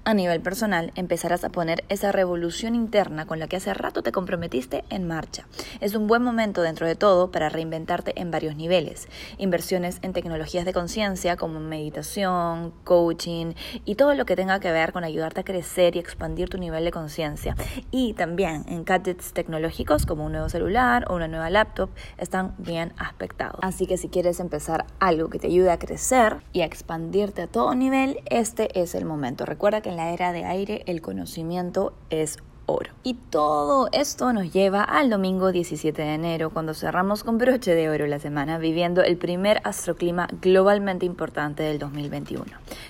A 0.04 0.14
nivel 0.14 0.40
personal, 0.40 0.92
empezarás 0.94 1.44
a 1.44 1.50
poner 1.50 1.84
esa 1.90 2.10
revolución 2.10 2.74
interna 2.74 3.26
con 3.26 3.38
la 3.38 3.48
que 3.48 3.56
hace 3.56 3.74
rato 3.74 4.02
te 4.02 4.12
comprometiste 4.12 4.82
en 4.88 5.06
marcha. 5.06 5.46
Es 5.82 5.94
un 5.94 6.06
buen 6.06 6.22
momento 6.22 6.62
dentro 6.62 6.86
de 6.86 6.94
todo 6.94 7.30
para 7.30 7.50
reinventarte 7.50 8.18
en 8.18 8.30
varios 8.30 8.56
niveles. 8.56 9.08
Inversiones 9.36 9.98
en 10.00 10.14
tecnologías 10.14 10.64
de 10.64 10.72
conciencia 10.72 11.36
como 11.36 11.60
meditación, 11.60 12.72
coaching 12.84 13.52
y 13.84 13.96
todo 13.96 14.14
lo 14.14 14.24
que 14.24 14.36
tenga 14.36 14.58
que 14.58 14.72
ver 14.72 14.94
con 14.94 15.04
ayudarte 15.04 15.42
a 15.42 15.44
crecer 15.44 15.96
y 15.96 15.98
expandir 15.98 16.48
tu 16.48 16.56
nivel 16.56 16.86
de 16.86 16.92
conciencia. 16.92 17.56
Y 17.90 18.14
también 18.14 18.53
en 18.54 18.84
gadgets 18.84 19.32
tecnológicos 19.32 20.06
como 20.06 20.24
un 20.24 20.32
nuevo 20.32 20.48
celular 20.48 21.06
o 21.08 21.14
una 21.14 21.28
nueva 21.28 21.50
laptop 21.50 21.90
están 22.18 22.54
bien 22.58 22.92
aspectados. 22.96 23.58
Así 23.62 23.86
que 23.86 23.96
si 23.96 24.08
quieres 24.08 24.40
empezar 24.40 24.86
algo 24.98 25.28
que 25.28 25.38
te 25.38 25.48
ayude 25.48 25.70
a 25.70 25.78
crecer 25.78 26.38
y 26.52 26.60
a 26.60 26.64
expandirte 26.64 27.42
a 27.42 27.46
todo 27.46 27.74
nivel, 27.74 28.20
este 28.26 28.80
es 28.80 28.94
el 28.94 29.04
momento. 29.04 29.44
Recuerda 29.44 29.80
que 29.80 29.90
en 29.90 29.96
la 29.96 30.10
era 30.10 30.32
de 30.32 30.44
aire 30.44 30.82
el 30.86 31.02
conocimiento 31.02 31.94
es 32.10 32.38
oro. 32.66 32.90
Y 33.02 33.14
todo 33.14 33.88
esto 33.92 34.32
nos 34.32 34.52
lleva 34.52 34.82
al 34.82 35.10
domingo 35.10 35.52
17 35.52 36.00
de 36.00 36.14
enero, 36.14 36.50
cuando 36.50 36.74
cerramos 36.74 37.24
con 37.24 37.38
broche 37.38 37.74
de 37.74 37.88
oro 37.88 38.06
la 38.06 38.18
semana, 38.18 38.58
viviendo 38.58 39.02
el 39.02 39.16
primer 39.16 39.60
astroclima 39.64 40.28
globalmente 40.40 41.06
importante 41.06 41.62
del 41.62 41.78
2021, 41.78 42.44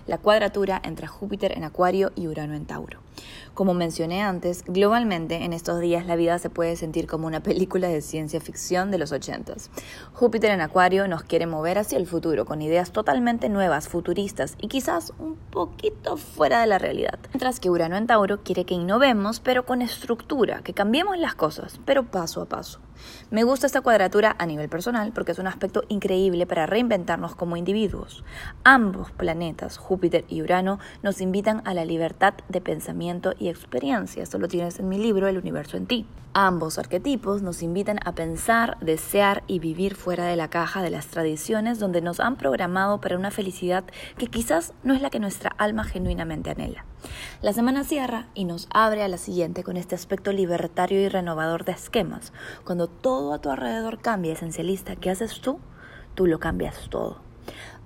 la 0.06 0.19
cuadratura 0.19 0.81
entre 0.84 1.06
Júpiter 1.06 1.56
en 1.56 1.64
Acuario 1.64 2.12
y 2.14 2.28
Urano 2.28 2.55
en 2.55 2.67
Tauro. 2.67 3.00
Como 3.55 3.73
mencioné 3.73 4.21
antes, 4.21 4.65
globalmente 4.67 5.45
en 5.45 5.53
estos 5.53 5.79
días 5.79 6.06
la 6.06 6.17
vida 6.17 6.41
se 6.41 6.51
puede 6.51 6.75
sentir 6.75 7.06
como 7.06 7.29
una 7.29 7.41
película 7.41 7.87
de 7.87 8.01
ciencia 8.01 8.41
ficción 8.41 8.91
de 8.91 8.99
los 8.99 9.12
80 9.12 9.55
Júpiter 10.12 10.51
en 10.51 10.61
Acuario 10.61 11.06
nos 11.06 11.23
quiere 11.23 11.47
mover 11.47 11.79
hacia 11.79 11.99
el 11.99 12.09
futuro 12.09 12.47
con 12.47 12.62
ideas 12.62 12.91
totalmente 12.91 13.49
nuevas, 13.49 13.89
futuristas 13.89 14.56
y 14.61 14.67
quizás 14.67 15.13
un 15.20 15.37
poquito 15.37 16.17
fuera 16.17 16.61
de 16.61 16.67
la 16.67 16.79
realidad. 16.79 17.20
Mientras 17.32 17.61
que 17.61 17.70
Urano 17.70 17.96
en 17.96 18.08
Tauro 18.08 18.43
quiere 18.43 18.65
que 18.65 18.75
innovemos, 18.75 19.39
pero 19.39 19.65
con 19.65 19.82
estructura, 19.82 20.63
que 20.63 20.75
cambiemos 20.75 21.17
las 21.17 21.37
cosas, 21.37 21.81
pero 21.84 22.11
paso 22.11 22.43
a 22.43 22.46
paso. 22.46 22.81
Me 23.31 23.44
gusta 23.44 23.67
esta 23.67 23.81
cuadratura 23.81 24.37
a 24.39 24.46
nivel 24.46 24.69
personal 24.69 25.13
porque 25.13 25.32
es 25.32 25.39
un 25.39 25.46
aspecto 25.46 25.82
increíble 25.89 26.46
para 26.46 26.67
reinventarnos 26.67 27.34
como 27.34 27.56
individuos. 27.56 28.25
Ambos 28.63 29.11
planetas, 29.11 29.79
Júpiter 29.79 30.25
y 30.29 30.43
Urano, 30.43 30.79
nos 31.03 31.20
invitan 31.20 31.63
a 31.65 31.75
la 31.75 31.84
libertad 31.84 32.34
de 32.49 32.61
pensamiento 32.61 33.34
y 33.39 33.44
experiencia. 33.48 34.22
Esto 34.22 34.39
lo 34.39 34.48
tienes 34.48 34.79
en 34.79 34.89
mi 34.89 34.98
libro 34.98 35.29
El 35.29 35.39
universo 35.39 35.77
en 35.77 35.86
ti. 35.86 36.06
Ambos 36.32 36.79
arquetipos 36.79 37.43
nos 37.43 37.63
invitan 37.63 38.01
a 38.05 38.13
pensar, 38.13 38.77
desear 38.81 39.44
y 39.46 39.60
vivir 39.60 39.94
fuera 39.94 40.24
de 40.24 40.34
la 40.34 40.51
caja 40.51 40.82
de 40.82 40.91
las 40.91 41.06
tradiciones 41.06 41.79
donde 41.79 42.01
nos 42.01 42.19
han 42.19 42.36
programado 42.36 43.01
para 43.01 43.17
una 43.17 43.31
felicidad 43.31 43.84
que 44.19 44.27
quizás 44.27 44.72
no 44.82 44.94
es 44.94 45.01
la 45.01 45.10
que 45.10 45.20
nuestra 45.20 45.51
alma 45.58 45.84
genuinamente 45.84 46.51
anhela. 46.51 46.84
La 47.41 47.53
semana 47.53 47.84
cierra 47.84 48.27
y 48.34 48.46
nos 48.46 48.67
abre 48.72 49.05
a 49.05 49.08
la 49.08 49.19
siguiente 49.19 49.63
con 49.63 49.77
este 49.77 49.94
aspecto 49.94 50.32
libertario 50.32 51.01
y 51.01 51.08
renovador 51.08 51.65
de 51.65 51.72
esquemas. 51.72 52.32
Cuando 52.65 52.89
todo 52.89 53.32
a 53.32 53.41
tu 53.41 53.51
alrededor 53.51 54.01
cambia 54.01 54.32
esencialista, 54.32 54.96
¿qué 54.96 55.10
haces 55.10 55.41
tú? 55.41 55.60
Tú 56.15 56.27
lo 56.27 56.41
cambias 56.41 56.89
todo. 56.91 57.20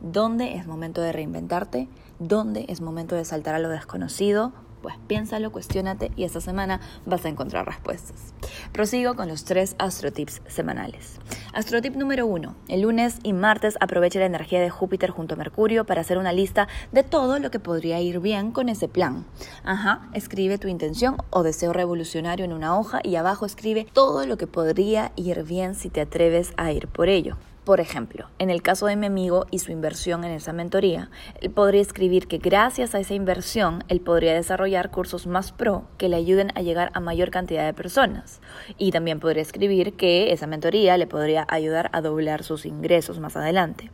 ¿Dónde 0.00 0.54
es 0.54 0.66
momento 0.66 1.02
de 1.02 1.12
reinventarte? 1.12 1.88
¿Dónde 2.18 2.66
es 2.68 2.80
momento 2.80 3.14
de 3.14 3.24
saltar 3.24 3.54
a 3.54 3.58
lo 3.58 3.68
desconocido? 3.68 4.52
Pues 4.82 4.94
piénsalo, 5.06 5.50
cuestionate 5.50 6.12
y 6.16 6.24
esta 6.24 6.40
semana 6.40 6.80
vas 7.04 7.24
a 7.24 7.28
encontrar 7.28 7.66
respuestas. 7.66 8.34
Prosigo 8.72 9.16
con 9.16 9.28
los 9.28 9.44
tres 9.44 9.74
astrotips 9.78 10.40
semanales. 10.46 11.18
Astrotip 11.52 11.96
número 11.96 12.26
uno. 12.26 12.54
El 12.68 12.82
lunes 12.82 13.18
y 13.22 13.32
martes 13.32 13.76
aprovecha 13.80 14.20
la 14.20 14.26
energía 14.26 14.60
de 14.60 14.70
Júpiter 14.70 15.10
junto 15.10 15.34
a 15.34 15.38
Mercurio 15.38 15.84
para 15.84 16.02
hacer 16.02 16.18
una 16.18 16.32
lista 16.32 16.68
de 16.92 17.02
todo 17.02 17.38
lo 17.38 17.50
que 17.50 17.58
podría 17.58 18.00
ir 18.00 18.20
bien 18.20 18.52
con 18.52 18.68
ese 18.68 18.88
plan. 18.88 19.24
Ajá, 19.64 20.08
escribe 20.14 20.58
tu 20.58 20.68
intención 20.68 21.16
o 21.30 21.42
deseo 21.42 21.72
revolucionario 21.72 22.44
en 22.44 22.52
una 22.52 22.78
hoja 22.78 23.00
y 23.02 23.16
abajo 23.16 23.46
escribe 23.46 23.86
todo 23.92 24.26
lo 24.26 24.36
que 24.36 24.46
podría 24.46 25.12
ir 25.16 25.42
bien 25.42 25.74
si 25.74 25.90
te 25.90 26.00
atreves 26.00 26.52
a 26.56 26.70
ir 26.72 26.88
por 26.88 27.08
ello. 27.08 27.36
Por 27.68 27.80
ejemplo, 27.80 28.30
en 28.38 28.48
el 28.48 28.62
caso 28.62 28.86
de 28.86 28.96
mi 28.96 29.04
amigo 29.04 29.44
y 29.50 29.58
su 29.58 29.72
inversión 29.72 30.24
en 30.24 30.32
esa 30.32 30.54
mentoría, 30.54 31.10
él 31.42 31.50
podría 31.50 31.82
escribir 31.82 32.26
que 32.26 32.38
gracias 32.38 32.94
a 32.94 32.98
esa 32.98 33.12
inversión 33.12 33.84
él 33.88 34.00
podría 34.00 34.32
desarrollar 34.32 34.90
cursos 34.90 35.26
más 35.26 35.52
pro 35.52 35.84
que 35.98 36.08
le 36.08 36.16
ayuden 36.16 36.50
a 36.54 36.62
llegar 36.62 36.90
a 36.94 37.00
mayor 37.00 37.30
cantidad 37.30 37.66
de 37.66 37.74
personas. 37.74 38.40
Y 38.78 38.90
también 38.90 39.20
podría 39.20 39.42
escribir 39.42 39.92
que 39.98 40.32
esa 40.32 40.46
mentoría 40.46 40.96
le 40.96 41.06
podría 41.06 41.46
ayudar 41.46 41.90
a 41.92 42.00
doblar 42.00 42.42
sus 42.42 42.64
ingresos 42.64 43.20
más 43.20 43.36
adelante. 43.36 43.90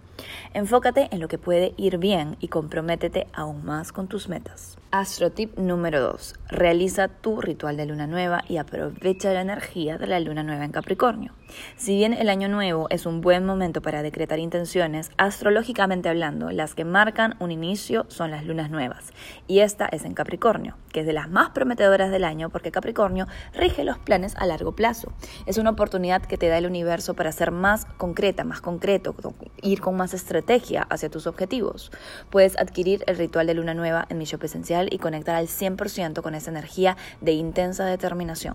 Enfócate 0.52 1.08
en 1.10 1.20
lo 1.20 1.28
que 1.28 1.38
puede 1.38 1.74
ir 1.76 1.98
bien 1.98 2.36
y 2.40 2.48
comprométete 2.48 3.26
aún 3.32 3.64
más 3.64 3.92
con 3.92 4.08
tus 4.08 4.28
metas. 4.28 4.78
Astrotip 4.90 5.58
número 5.58 6.00
2. 6.00 6.34
Realiza 6.48 7.08
tu 7.08 7.40
ritual 7.40 7.76
de 7.76 7.86
luna 7.86 8.06
nueva 8.06 8.44
y 8.48 8.58
aprovecha 8.58 9.32
la 9.32 9.40
energía 9.40 9.98
de 9.98 10.06
la 10.06 10.20
luna 10.20 10.44
nueva 10.44 10.64
en 10.64 10.70
Capricornio. 10.70 11.32
Si 11.76 11.96
bien 11.96 12.12
el 12.12 12.28
año 12.28 12.48
nuevo 12.48 12.86
es 12.90 13.04
un 13.06 13.20
buen 13.20 13.44
momento 13.44 13.82
para 13.82 14.02
decretar 14.02 14.38
intenciones, 14.38 15.10
astrológicamente 15.16 16.08
hablando, 16.08 16.50
las 16.50 16.74
que 16.74 16.84
marcan 16.84 17.34
un 17.40 17.50
inicio 17.50 18.06
son 18.08 18.30
las 18.30 18.44
lunas 18.44 18.70
nuevas. 18.70 19.12
Y 19.48 19.60
esta 19.60 19.86
es 19.86 20.04
en 20.04 20.14
Capricornio, 20.14 20.76
que 20.94 21.00
es 21.00 21.06
de 21.06 21.12
las 21.12 21.28
más 21.28 21.50
prometedoras 21.50 22.12
del 22.12 22.24
año 22.24 22.50
porque 22.50 22.70
Capricornio 22.70 23.26
rige 23.52 23.82
los 23.82 23.98
planes 23.98 24.34
a 24.36 24.46
largo 24.46 24.76
plazo. 24.76 25.12
Es 25.44 25.58
una 25.58 25.70
oportunidad 25.70 26.22
que 26.22 26.38
te 26.38 26.46
da 26.48 26.56
el 26.56 26.66
universo 26.66 27.14
para 27.14 27.32
ser 27.32 27.50
más 27.50 27.84
concreta, 27.84 28.44
más 28.44 28.60
concreto, 28.60 29.16
ir 29.60 29.80
con 29.80 29.96
más 29.96 30.14
estrategia 30.14 30.82
hacia 30.82 31.10
tus 31.10 31.26
objetivos. 31.26 31.90
Puedes 32.30 32.56
adquirir 32.56 33.02
el 33.08 33.16
ritual 33.16 33.48
de 33.48 33.54
luna 33.54 33.74
nueva 33.74 34.06
en 34.08 34.18
mi 34.18 34.24
shop 34.24 34.44
esencial 34.44 34.88
y 34.92 34.98
conectar 34.98 35.34
al 35.34 35.48
100% 35.48 36.22
con 36.22 36.36
esa 36.36 36.50
energía 36.50 36.96
de 37.20 37.32
intensa 37.32 37.84
determinación. 37.84 38.54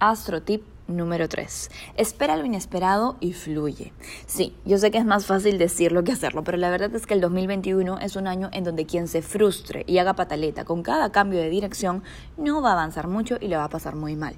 Astro 0.00 0.40
Tip 0.40 0.62
número 0.88 1.28
3. 1.28 1.70
Espera 1.96 2.36
lo 2.36 2.44
inesperado 2.44 3.16
y 3.20 3.34
fluye. 3.34 3.92
Sí, 4.26 4.56
yo 4.64 4.78
sé 4.78 4.90
que 4.90 4.96
es 4.96 5.04
más 5.04 5.26
fácil 5.26 5.58
decirlo 5.58 6.04
que 6.04 6.12
hacerlo, 6.12 6.42
pero 6.42 6.56
la 6.56 6.70
verdad 6.70 6.94
es 6.94 7.06
que 7.06 7.14
el 7.14 7.20
2021 7.20 7.98
es 7.98 8.16
un 8.16 8.26
año 8.26 8.48
en 8.52 8.64
donde 8.64 8.86
quien 8.86 9.08
se 9.08 9.22
frustre 9.22 9.84
y 9.86 9.98
haga 9.98 10.14
pataleta 10.14 10.64
con 10.64 10.82
cada 10.82 11.12
cambio 11.12 11.38
de 11.38 11.50
dirección 11.50 12.02
no 12.38 12.62
va 12.62 12.70
a 12.70 12.72
avanzar 12.72 13.08
mucho 13.08 13.36
y 13.40 13.48
le 13.48 13.56
va 13.56 13.64
a 13.64 13.70
pasar 13.70 13.94
muy 13.94 14.16
mal. 14.16 14.34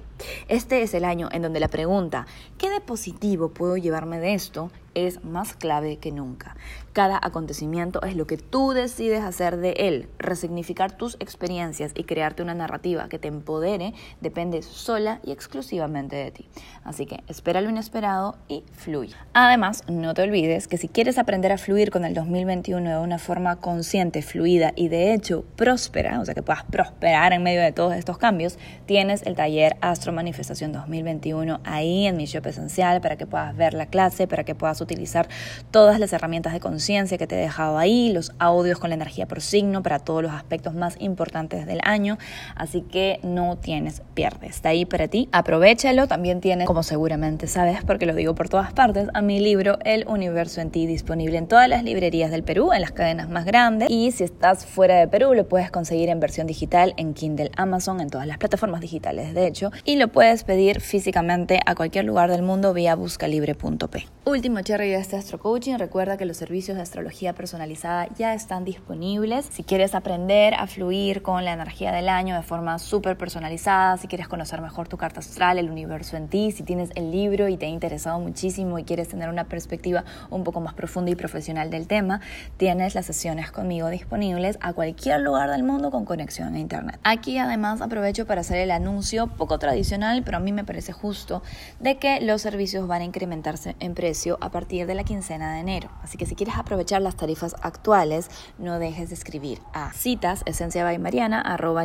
Este 0.49 0.83
es 0.83 0.93
el 0.93 1.05
año 1.05 1.29
en 1.31 1.41
donde 1.41 1.59
la 1.59 1.69
pregunta, 1.69 2.27
¿qué 2.57 2.69
de 2.69 2.81
positivo 2.81 3.49
puedo 3.49 3.77
llevarme 3.77 4.19
de 4.19 4.33
esto? 4.33 4.69
Es 4.95 5.23
más 5.23 5.53
clave 5.53 5.97
que 5.97 6.11
nunca. 6.11 6.55
Cada 6.93 7.19
acontecimiento 7.21 8.03
es 8.03 8.15
lo 8.15 8.27
que 8.27 8.37
tú 8.37 8.71
decides 8.71 9.23
hacer 9.23 9.57
de 9.57 9.71
él. 9.71 10.09
Resignificar 10.19 10.95
tus 10.95 11.15
experiencias 11.19 11.91
y 11.95 12.03
crearte 12.03 12.43
una 12.43 12.53
narrativa 12.53 13.09
que 13.09 13.17
te 13.17 13.27
empodere 13.27 13.95
depende 14.21 14.61
sola 14.61 15.19
y 15.23 15.31
exclusivamente 15.31 16.15
de 16.15 16.29
ti. 16.29 16.47
Así 16.83 17.07
que 17.07 17.23
espera 17.27 17.61
lo 17.61 17.71
inesperado 17.71 18.35
y 18.47 18.63
fluye. 18.73 19.15
Además, 19.33 19.83
no 19.87 20.13
te 20.13 20.21
olvides 20.21 20.67
que 20.67 20.77
si 20.77 20.87
quieres 20.87 21.17
aprender 21.17 21.51
a 21.51 21.57
fluir 21.57 21.89
con 21.89 22.05
el 22.05 22.13
2021 22.13 22.87
de 22.87 22.97
una 22.97 23.17
forma 23.17 23.55
consciente, 23.55 24.21
fluida 24.21 24.73
y 24.75 24.89
de 24.89 25.15
hecho 25.15 25.45
próspera, 25.55 26.19
o 26.19 26.25
sea 26.25 26.35
que 26.35 26.43
puedas 26.43 26.63
prosperar 26.63 27.33
en 27.33 27.41
medio 27.41 27.61
de 27.61 27.71
todos 27.71 27.95
estos 27.95 28.19
cambios, 28.19 28.59
tienes 28.85 29.23
el 29.23 29.35
taller 29.35 29.77
Astro 29.81 30.13
Manifestación 30.13 30.71
2021 30.71 31.59
ahí 31.63 32.05
en 32.05 32.17
mi 32.17 32.25
shop 32.25 32.45
esencial 32.45 33.01
para 33.01 33.15
que 33.15 33.25
puedas 33.25 33.55
ver 33.55 33.73
la 33.73 33.87
clase, 33.87 34.27
para 34.27 34.43
que 34.43 34.53
puedas 34.53 34.79
utilizar 34.83 35.27
todas 35.71 35.99
las 35.99 36.13
herramientas 36.13 36.53
de 36.53 36.59
conciencia 36.59 37.17
que 37.17 37.27
te 37.27 37.35
he 37.35 37.39
dejado 37.39 37.77
ahí, 37.77 38.11
los 38.11 38.33
audios 38.39 38.79
con 38.79 38.89
la 38.89 38.95
energía 38.95 39.27
por 39.27 39.41
signo 39.41 39.83
para 39.83 39.99
todos 39.99 40.21
los 40.23 40.31
aspectos 40.31 40.73
más 40.73 40.95
importantes 40.99 41.65
del 41.65 41.79
año. 41.83 42.17
Así 42.55 42.81
que 42.81 43.19
no 43.23 43.57
tienes 43.57 44.01
pierde. 44.13 44.47
Está 44.47 44.69
ahí 44.69 44.85
para 44.85 45.07
ti. 45.07 45.29
Aprovechalo. 45.31 46.07
También 46.07 46.41
tienes, 46.41 46.67
como 46.67 46.83
seguramente 46.83 47.47
sabes, 47.47 47.79
porque 47.85 48.05
lo 48.05 48.15
digo 48.15 48.35
por 48.35 48.49
todas 48.49 48.73
partes, 48.73 49.07
a 49.13 49.21
mi 49.21 49.39
libro 49.39 49.77
El 49.83 50.07
Universo 50.07 50.61
en 50.61 50.71
ti 50.71 50.85
disponible 50.85 51.37
en 51.37 51.47
todas 51.47 51.67
las 51.67 51.83
librerías 51.83 52.31
del 52.31 52.43
Perú, 52.43 52.71
en 52.73 52.81
las 52.81 52.91
cadenas 52.91 53.29
más 53.29 53.45
grandes. 53.45 53.89
Y 53.89 54.11
si 54.11 54.23
estás 54.23 54.65
fuera 54.65 54.97
de 54.97 55.07
Perú, 55.07 55.33
lo 55.33 55.47
puedes 55.47 55.71
conseguir 55.71 56.09
en 56.09 56.19
versión 56.19 56.47
digital 56.47 56.93
en 56.97 57.13
Kindle 57.13 57.51
Amazon, 57.55 58.01
en 58.01 58.09
todas 58.09 58.27
las 58.27 58.37
plataformas 58.37 58.81
digitales, 58.81 59.33
de 59.33 59.47
hecho. 59.47 59.71
Y 59.85 59.95
lo 59.95 60.07
puedes 60.09 60.43
pedir 60.43 60.81
físicamente 60.81 61.59
a 61.65 61.75
cualquier 61.75 62.05
lugar 62.05 62.29
del 62.29 62.41
mundo 62.41 62.73
vía 62.73 62.95
buscalibre.p. 62.95 64.07
Último 64.25 64.61
cherry 64.73 64.89
de 64.89 64.95
este 64.95 65.15
Astro 65.15 65.37
Coaching, 65.37 65.75
recuerda 65.75 66.17
que 66.17 66.25
los 66.25 66.35
servicios 66.35 66.75
de 66.75 66.81
astrología 66.81 67.33
personalizada 67.33 68.07
ya 68.17 68.33
están 68.33 68.65
disponibles. 68.65 69.45
Si 69.51 69.63
quieres 69.63 69.93
aprender 69.93 70.55
a 70.55 70.65
fluir 70.65 71.21
con 71.21 71.45
la 71.45 71.53
energía 71.53 71.91
del 71.91 72.09
año 72.09 72.35
de 72.35 72.41
forma 72.41 72.79
súper 72.79 73.15
personalizada, 73.15 73.97
si 73.97 74.07
quieres 74.07 74.27
conocer 74.27 74.61
mejor 74.61 74.87
tu 74.87 74.97
carta 74.97 75.19
astral, 75.19 75.59
el 75.59 75.69
universo 75.69 76.17
en 76.17 76.27
ti, 76.27 76.51
si 76.51 76.63
tienes 76.63 76.89
el 76.95 77.11
libro 77.11 77.49
y 77.49 77.57
te 77.57 77.67
ha 77.67 77.69
interesado 77.69 78.19
muchísimo 78.19 78.79
y 78.79 78.83
quieres 78.83 79.09
tener 79.09 79.29
una 79.29 79.43
perspectiva 79.43 80.05
un 80.31 80.43
poco 80.43 80.59
más 80.59 80.73
profunda 80.73 81.11
y 81.11 81.15
profesional 81.15 81.69
del 81.69 81.85
tema, 81.85 82.21
tienes 82.57 82.95
las 82.95 83.05
sesiones 83.05 83.51
conmigo 83.51 83.89
disponibles 83.89 84.57
a 84.59 84.73
cualquier 84.73 85.21
lugar 85.21 85.51
del 85.51 85.61
mundo 85.61 85.91
con 85.91 86.03
conexión 86.03 86.55
a 86.55 86.59
internet. 86.59 86.99
Aquí 87.03 87.37
además 87.37 87.79
aprovecho 87.81 88.25
para 88.25 88.41
hacer 88.41 88.57
el 88.57 88.71
anuncio 88.71 89.27
poco 89.27 89.59
tradicional, 89.59 90.23
pero 90.25 90.37
a 90.37 90.39
mí 90.39 90.51
me 90.51 90.63
parece 90.63 90.93
justo, 90.93 91.43
de 91.79 91.99
que 91.99 92.21
los 92.21 92.41
servicios 92.41 92.87
van 92.87 93.01
a 93.03 93.05
incrementarse 93.05 93.75
en 93.79 93.93
precio 93.93 94.39
a 94.41 94.49
partir 94.49 94.62
de 94.63 94.95
la 94.95 95.03
quincena 95.03 95.53
de 95.53 95.59
enero. 95.59 95.89
Así 96.01 96.17
que 96.17 96.25
si 96.25 96.35
quieres 96.35 96.55
aprovechar 96.57 97.01
las 97.01 97.15
tarifas 97.15 97.55
actuales, 97.61 98.29
no 98.57 98.79
dejes 98.79 99.09
de 99.09 99.15
escribir 99.15 99.59
a 99.73 99.91
citas 99.93 100.43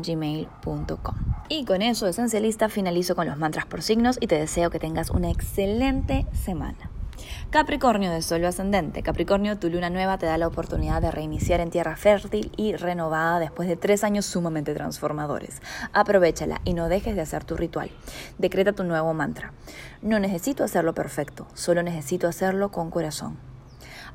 gmail.com 0.02 1.14
Y 1.48 1.64
con 1.64 1.82
eso, 1.82 2.06
esencialista, 2.06 2.68
finalizo 2.68 3.14
con 3.14 3.26
los 3.26 3.36
mantras 3.36 3.66
por 3.66 3.82
signos 3.82 4.18
y 4.20 4.26
te 4.26 4.38
deseo 4.38 4.70
que 4.70 4.78
tengas 4.78 5.10
una 5.10 5.30
excelente 5.30 6.26
semana. 6.32 6.90
Capricornio 7.50 8.10
de 8.10 8.22
Sol 8.22 8.44
ascendente. 8.44 9.02
Capricornio, 9.02 9.58
tu 9.58 9.70
luna 9.70 9.90
nueva 9.90 10.18
te 10.18 10.26
da 10.26 10.38
la 10.38 10.46
oportunidad 10.46 11.02
de 11.02 11.10
reiniciar 11.10 11.60
en 11.60 11.70
tierra 11.70 11.96
fértil 11.96 12.52
y 12.56 12.76
renovada 12.76 13.40
después 13.40 13.68
de 13.68 13.76
tres 13.76 14.04
años 14.04 14.26
sumamente 14.26 14.74
transformadores. 14.74 15.62
Aprovechala 15.92 16.60
y 16.64 16.74
no 16.74 16.88
dejes 16.88 17.16
de 17.16 17.22
hacer 17.22 17.44
tu 17.44 17.56
ritual. 17.56 17.90
Decreta 18.38 18.72
tu 18.72 18.84
nuevo 18.84 19.14
mantra. 19.14 19.52
No 20.02 20.18
necesito 20.18 20.64
hacerlo 20.64 20.94
perfecto, 20.94 21.46
solo 21.54 21.82
necesito 21.82 22.28
hacerlo 22.28 22.70
con 22.70 22.90
corazón. 22.90 23.47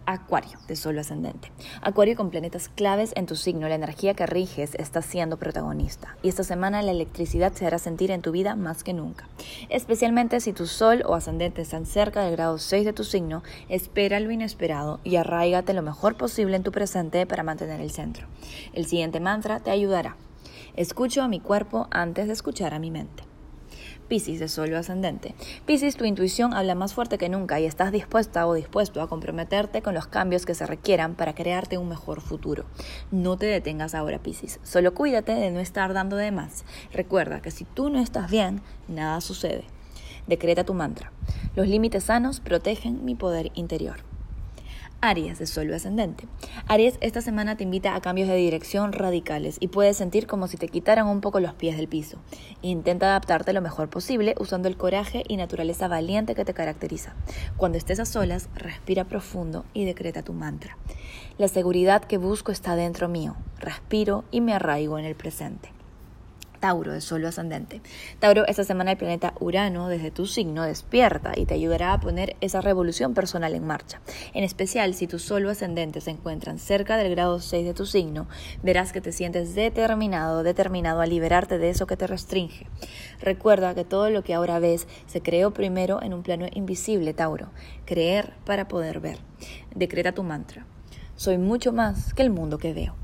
Acuario 0.06 0.58
de 0.68 0.76
Sol 0.76 1.00
ascendente. 1.00 1.52
Acuario 1.82 2.16
con 2.16 2.30
planetas 2.30 2.70
claves 2.70 3.12
en 3.16 3.26
tu 3.26 3.36
signo. 3.36 3.68
La 3.68 3.76
energía 3.76 4.14
que 4.14 4.26
riges 4.26 4.76
está 4.76 5.02
siendo 5.02 5.38
protagonista. 5.38 6.16
Y 6.22 6.30
esta 6.30 6.44
semana 6.44 6.82
la 6.82 6.92
electricidad 6.92 7.54
se 7.54 7.66
hará 7.66 7.80
sentir 7.80 8.12
en 8.12 8.22
tu 8.22 8.32
vida 8.32 8.56
más 8.56 8.84
que 8.84 8.94
nunca. 8.94 9.28
Especialmente 9.70 10.40
si 10.40 10.54
tu 10.54 10.68
Sol 10.68 11.04
o 11.06 11.16
ascendente 11.16 11.62
están 11.62 11.86
cerca 11.86 12.22
del 12.24 12.36
grado 12.36 12.58
6 12.58 12.86
de 12.86 12.94
tu 12.94 13.04
signo, 13.04 13.44
espera 13.70 14.20
lo 14.20 14.32
inesperado 14.32 15.00
y 15.04 15.16
arraigate 15.16 15.74
lo 15.74 15.82
mejor 15.82 16.16
posible 16.16 16.56
en 16.56 16.64
tu 16.64 16.72
presente 16.72 17.26
para 17.26 17.44
mantener 17.44 17.82
el 17.82 17.92
centro. 17.92 18.28
El 18.74 18.86
siguiente 18.86 19.20
mantra 19.20 19.60
te 19.60 19.72
ayudará. 19.72 20.16
Escucho 20.76 21.22
a 21.22 21.28
mi 21.28 21.40
cuerpo 21.40 21.88
antes 21.92 22.28
de 22.28 22.34
escuchar 22.34 22.74
a 22.74 22.80
mi 22.80 22.92
mente. 22.92 23.24
Piscis 24.08 24.40
de 24.40 24.48
Sol 24.48 24.74
ascendente. 24.76 25.36
Piscis, 25.66 25.96
tu 25.96 26.06
intuición 26.06 26.54
habla 26.54 26.76
más 26.76 26.94
fuerte 26.94 27.18
que 27.18 27.30
nunca 27.30 27.60
y 27.60 27.66
estás 27.66 27.92
dispuesta 27.92 28.48
o 28.48 28.54
dispuesto 28.54 29.02
a 29.02 29.08
comprometerte 29.08 29.82
con 29.82 29.94
los 29.94 30.08
cambios 30.08 30.46
que 30.46 30.56
se 30.56 30.66
requieran 30.66 31.16
para 31.16 31.36
crearte 31.36 31.78
un 31.78 31.90
mejor 31.90 32.22
futuro. 32.22 32.66
No 33.12 33.38
te 33.38 33.46
detengas 33.46 33.96
ahora, 33.96 34.20
Piscis. 34.20 34.60
Solo 34.64 34.94
cuídate 34.94 35.34
de 35.34 35.52
no 35.52 35.60
estar 35.60 35.94
dando 35.94 36.16
de 36.16 36.32
más. 36.32 36.66
Recuerda 36.92 37.42
que 37.42 37.52
si 37.52 37.66
tú 37.66 37.90
no 37.90 38.00
estás 38.00 38.30
bien, 38.30 38.62
nada 38.88 39.22
sucede. 39.22 39.64
Decreta 40.28 40.64
tu 40.64 40.74
mantra. 40.74 41.12
Los 41.56 41.68
límites 41.68 42.06
sanos 42.06 42.40
protegen 42.40 43.04
mi 43.04 43.16
poder 43.16 43.52
interior. 43.56 44.13
Aries 45.04 45.38
de 45.38 45.48
Sol 45.48 45.74
ascendente. 45.74 46.30
Aries, 46.66 46.98
esta 47.02 47.20
semana 47.20 47.58
te 47.58 47.66
invita 47.66 47.94
a 47.94 48.00
cambios 48.00 48.30
de 48.30 48.38
dirección 48.38 48.94
radicales 48.94 49.58
y 49.60 49.68
puedes 49.68 49.98
sentir 49.98 50.28
como 50.28 50.48
si 50.48 50.56
te 50.56 50.70
quitaran 50.70 51.08
un 51.08 51.20
poco 51.20 51.42
los 51.42 51.54
pies 51.54 51.76
del 51.76 51.90
piso. 51.90 52.20
Intenta 52.62 53.08
adaptarte 53.08 53.52
lo 53.52 53.62
mejor 53.62 53.90
posible 53.90 54.34
usando 54.40 54.70
el 54.70 54.78
coraje 54.78 55.24
y 55.28 55.36
naturaleza 55.36 55.90
valiente 55.90 56.36
que 56.36 56.46
te 56.46 56.54
caracteriza. 56.54 57.16
Cuando 57.58 57.78
estés 57.78 58.00
a 58.00 58.06
solas, 58.06 58.48
respira 58.56 59.04
profundo 59.04 59.66
y 59.74 59.84
decreta 59.84 60.24
tu 60.24 60.32
mantra. 60.32 60.78
La 61.38 61.50
seguridad 61.50 62.06
que 62.06 62.18
busco 62.18 62.54
está 62.54 62.78
dentro 62.78 63.10
mío. 63.10 63.36
Respiro 63.60 64.24
y 64.32 64.40
me 64.40 64.54
arraigo 64.54 64.98
en 64.98 65.04
el 65.04 65.16
presente. 65.16 65.74
Tauro 66.64 66.94
de 66.94 67.02
Sol 67.02 67.26
ascendente. 67.26 67.82
Tauro, 68.20 68.48
esta 68.48 68.64
semana 68.64 68.92
el 68.92 68.98
planeta 68.98 69.34
Urano 69.42 69.90
desde 69.90 70.12
tu 70.12 70.26
signo 70.26 70.64
despierta 70.64 71.34
y 71.36 71.46
te 71.46 71.56
ayudará 71.56 71.92
a 71.92 72.00
poner 72.00 72.38
esa 72.40 72.62
revolución 72.62 73.14
personal 73.14 73.54
en 73.54 73.68
marcha. 73.68 74.00
En 74.34 74.46
especial, 74.46 74.94
si 74.94 75.06
tu 75.06 75.20
Sol 75.20 75.46
ascendente 75.50 76.00
se 76.00 76.12
encuentran 76.12 76.60
cerca 76.60 76.96
del 76.96 77.12
grado 77.12 77.42
6 77.42 77.66
de 77.66 77.74
tu 77.74 77.86
signo, 77.86 78.28
verás 78.62 78.94
que 78.94 79.02
te 79.02 79.12
sientes 79.12 79.56
determinado, 79.56 80.42
determinado 80.42 81.02
a 81.02 81.06
liberarte 81.06 81.58
de 81.58 81.70
eso 81.70 81.86
que 81.86 81.98
te 81.98 82.08
restringe. 82.08 82.66
Recuerda 83.20 83.76
que 83.76 83.84
todo 83.84 84.10
lo 84.10 84.24
que 84.24 84.34
ahora 84.34 84.60
ves 84.60 84.88
se 85.06 85.22
creó 85.22 85.52
primero 85.52 86.02
en 86.02 86.14
un 86.14 86.24
plano 86.24 86.46
invisible, 86.54 87.14
Tauro. 87.14 87.50
Creer 87.84 88.36
para 88.46 88.70
poder 88.70 89.02
ver. 89.02 89.18
Decreta 89.76 90.14
tu 90.14 90.24
mantra. 90.24 90.66
Soy 91.18 91.38
mucho 91.38 91.74
más 91.74 92.14
que 92.14 92.22
el 92.22 92.30
mundo 92.30 92.58
que 92.58 92.72
veo. 92.72 93.03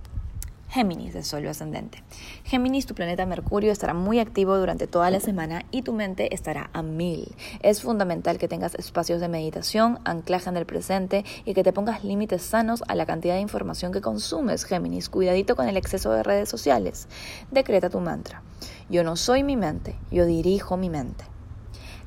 Géminis 0.69 1.13
de 1.13 1.23
Sol 1.23 1.47
ascendente. 1.47 2.03
Géminis, 2.43 2.85
tu 2.85 2.93
planeta 2.93 3.25
Mercurio 3.25 3.71
estará 3.71 3.95
muy 3.95 4.19
activo 4.19 4.57
durante 4.57 4.85
toda 4.85 5.09
la 5.09 5.19
semana 5.19 5.65
y 5.71 5.81
tu 5.81 5.93
mente 5.93 6.33
estará 6.33 6.69
a 6.73 6.83
mil. 6.83 7.35
Es 7.61 7.81
fundamental 7.81 8.37
que 8.37 8.47
tengas 8.47 8.75
espacios 8.75 9.19
de 9.19 9.29
meditación, 9.29 9.99
anclaje 10.05 10.49
en 10.49 10.57
el 10.57 10.67
presente 10.67 11.25
y 11.43 11.55
que 11.55 11.63
te 11.63 11.73
pongas 11.73 12.03
límites 12.03 12.43
sanos 12.43 12.83
a 12.87 12.93
la 12.93 13.07
cantidad 13.07 13.33
de 13.33 13.41
información 13.41 13.91
que 13.91 14.01
consumes, 14.01 14.63
Géminis. 14.63 15.09
Cuidadito 15.09 15.55
con 15.55 15.67
el 15.67 15.77
exceso 15.77 16.11
de 16.11 16.21
redes 16.23 16.49
sociales. 16.49 17.07
Decreta 17.49 17.89
tu 17.89 17.99
mantra. 17.99 18.43
Yo 18.89 19.03
no 19.03 19.15
soy 19.15 19.43
mi 19.43 19.55
mente, 19.55 19.95
yo 20.11 20.25
dirijo 20.25 20.77
mi 20.77 20.89
mente. 20.89 21.25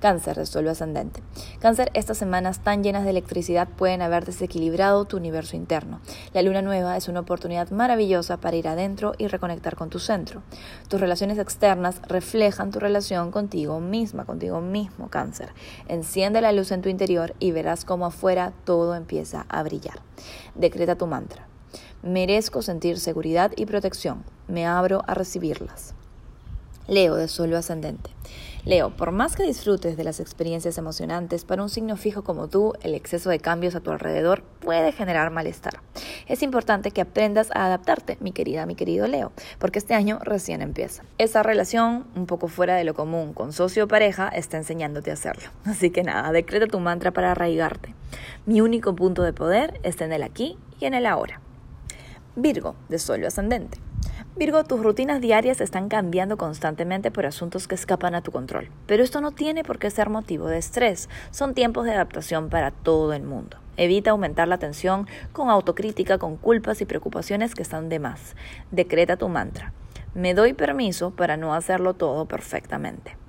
Cáncer 0.03 0.37
de 0.37 0.47
suelo 0.47 0.73
ascendente. 0.73 1.23
Cáncer, 1.61 1.93
estas 1.95 2.19
semanas 2.19 2.59
tan 2.65 2.83
llenas 2.83 3.05
de 3.05 3.11
electricidad 3.11 3.69
pueden 3.69 4.03
haber 4.03 4.25
desequilibrado 4.25 5.05
tu 5.05 5.17
universo 5.17 5.55
interno. 5.55 6.01
La 6.35 6.43
luna 6.43 6.61
nueva 6.61 6.97
es 6.97 7.07
una 7.07 7.21
oportunidad 7.21 7.71
maravillosa 7.71 8.39
para 8.39 8.57
ir 8.57 8.67
adentro 8.67 9.13
y 9.17 9.29
reconectar 9.29 9.77
con 9.77 9.91
tu 9.91 10.01
centro. 10.01 10.43
Tus 10.89 11.01
relaciones 11.01 11.39
externas 11.39 12.03
reflejan 12.09 12.73
tu 12.73 12.81
relación 12.81 13.31
contigo 13.31 13.79
misma, 13.79 14.25
contigo 14.25 14.61
mismo, 14.61 15.09
cáncer. 15.09 15.51
Enciende 15.87 16.41
la 16.41 16.51
luz 16.51 16.73
en 16.73 16.83
tu 16.83 16.89
interior 16.89 17.37
y 17.39 17.53
verás 17.53 17.85
cómo 17.85 18.05
afuera 18.05 18.53
todo 18.65 18.97
empieza 18.97 19.47
a 19.49 19.63
brillar. 19.63 20.01
Decreta 20.57 20.97
tu 20.97 21.07
mantra. 21.07 21.47
Merezco 22.03 22.61
sentir 22.61 22.99
seguridad 22.99 23.53
y 23.55 23.67
protección. 23.67 24.25
Me 24.49 24.67
abro 24.67 25.05
a 25.07 25.15
recibirlas. 25.15 25.95
Leo 26.89 27.15
de 27.15 27.29
suelo 27.29 27.57
ascendente. 27.57 28.11
Leo, 28.65 28.91
por 28.91 29.11
más 29.11 29.35
que 29.35 29.43
disfrutes 29.43 29.97
de 29.97 30.05
las 30.05 30.21
experiencias 30.21 30.79
emocionantes, 30.79 31.45
para 31.45 31.65
un 31.65 31.69
signo 31.69 31.97
fijo 31.97 32.23
como 32.23 32.47
tú, 32.47 32.75
el 32.83 32.95
exceso 32.95 33.29
de 33.29 33.41
cambios 33.41 33.75
a 33.75 33.81
tu 33.81 33.91
alrededor 33.91 34.45
puede 34.61 34.93
generar 34.93 35.33
malestar. 35.33 35.81
Es 36.29 36.45
importante 36.45 36.93
que 36.93 37.01
aprendas 37.01 37.51
a 37.57 37.67
adaptarte, 37.67 38.19
mi 38.21 38.31
querida, 38.31 38.65
mi 38.65 38.77
querido 38.77 39.09
Leo, 39.09 39.33
porque 39.59 39.81
este 39.81 39.95
año 39.95 40.21
recién 40.23 40.63
empieza. 40.63 41.03
Esa 41.19 41.43
relación, 41.43 42.07
un 42.15 42.27
poco 42.27 42.47
fuera 42.47 42.77
de 42.77 42.85
lo 42.85 42.95
común 42.95 43.33
con 43.33 43.53
socio 43.53 43.87
o 43.87 43.89
pareja, 43.89 44.29
está 44.29 44.59
enseñándote 44.59 45.11
a 45.11 45.15
hacerlo. 45.15 45.51
Así 45.65 45.91
que 45.91 46.05
nada, 46.05 46.31
decreta 46.31 46.69
tu 46.69 46.79
mantra 46.79 47.11
para 47.11 47.33
arraigarte. 47.33 47.97
Mi 48.47 48.61
único 48.61 48.95
punto 48.95 49.25
de 49.25 49.33
poder 49.33 49.81
está 49.83 50.05
en 50.05 50.13
el 50.13 50.23
aquí 50.23 50.57
y 50.79 50.85
en 50.85 50.95
el 50.95 51.07
ahora. 51.07 51.41
Virgo, 52.37 52.77
de 52.89 53.01
suelo 53.01 53.27
ascendente. 53.27 53.79
Virgo, 54.35 54.65
tus 54.65 54.83
rutinas 54.83 55.21
diarias 55.21 55.61
están 55.61 55.91
cambiando 55.91 56.39
constantemente 56.39 57.11
por 57.11 57.27
asuntos 57.27 57.69
que 57.69 57.75
escapan 57.75 58.15
a 58.15 58.23
tu 58.23 58.33
control, 58.33 58.71
pero 58.87 59.05
esto 59.05 59.21
no 59.21 59.33
tiene 59.33 59.63
por 59.63 59.79
qué 59.79 59.91
ser 59.91 60.09
motivo 60.09 60.49
de 60.49 60.57
estrés, 60.57 61.11
son 61.31 61.53
tiempos 61.53 61.85
de 61.85 61.93
adaptación 61.93 62.49
para 62.49 62.71
todo 62.71 63.13
el 63.13 63.25
mundo. 63.25 63.59
Evita 63.77 64.11
aumentar 64.11 64.49
la 64.49 64.57
tensión 64.57 65.07
con 65.33 65.51
autocrítica, 65.51 66.17
con 66.17 66.39
culpas 66.39 66.81
y 66.81 66.87
preocupaciones 66.87 67.55
que 67.55 67.63
están 67.63 67.91
de 67.91 67.99
más. 67.99 68.35
Decreta 68.71 69.19
tu 69.19 69.29
mantra. 69.29 69.75
Me 70.15 70.33
doy 70.33 70.55
permiso 70.55 71.11
para 71.11 71.37
no 71.37 71.55
hacerlo 71.55 71.93
todo 71.93 72.25
perfectamente. 72.25 73.22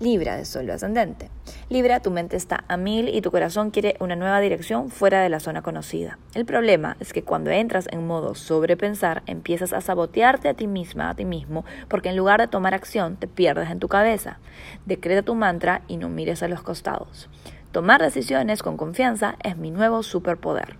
Libra 0.00 0.36
de 0.36 0.44
Sol 0.44 0.70
ascendente. 0.70 1.28
Libra, 1.68 1.98
tu 1.98 2.12
mente 2.12 2.36
está 2.36 2.62
a 2.68 2.76
mil 2.76 3.08
y 3.08 3.20
tu 3.20 3.32
corazón 3.32 3.70
quiere 3.72 3.96
una 3.98 4.14
nueva 4.14 4.38
dirección 4.38 4.90
fuera 4.90 5.20
de 5.22 5.28
la 5.28 5.40
zona 5.40 5.62
conocida. 5.62 6.18
El 6.34 6.44
problema 6.44 6.96
es 7.00 7.12
que 7.12 7.24
cuando 7.24 7.50
entras 7.50 7.88
en 7.90 8.06
modo 8.06 8.36
sobrepensar, 8.36 9.24
empiezas 9.26 9.72
a 9.72 9.80
sabotearte 9.80 10.48
a 10.48 10.54
ti 10.54 10.68
misma, 10.68 11.10
a 11.10 11.14
ti 11.14 11.24
mismo, 11.24 11.64
porque 11.88 12.10
en 12.10 12.16
lugar 12.16 12.40
de 12.40 12.46
tomar 12.46 12.74
acción, 12.74 13.16
te 13.16 13.26
pierdes 13.26 13.70
en 13.70 13.80
tu 13.80 13.88
cabeza. 13.88 14.38
Decreta 14.86 15.22
tu 15.22 15.34
mantra 15.34 15.82
y 15.88 15.96
no 15.96 16.08
mires 16.08 16.44
a 16.44 16.48
los 16.48 16.62
costados. 16.62 17.28
Tomar 17.72 18.00
decisiones 18.00 18.62
con 18.62 18.76
confianza 18.76 19.34
es 19.42 19.56
mi 19.56 19.72
nuevo 19.72 20.04
superpoder. 20.04 20.76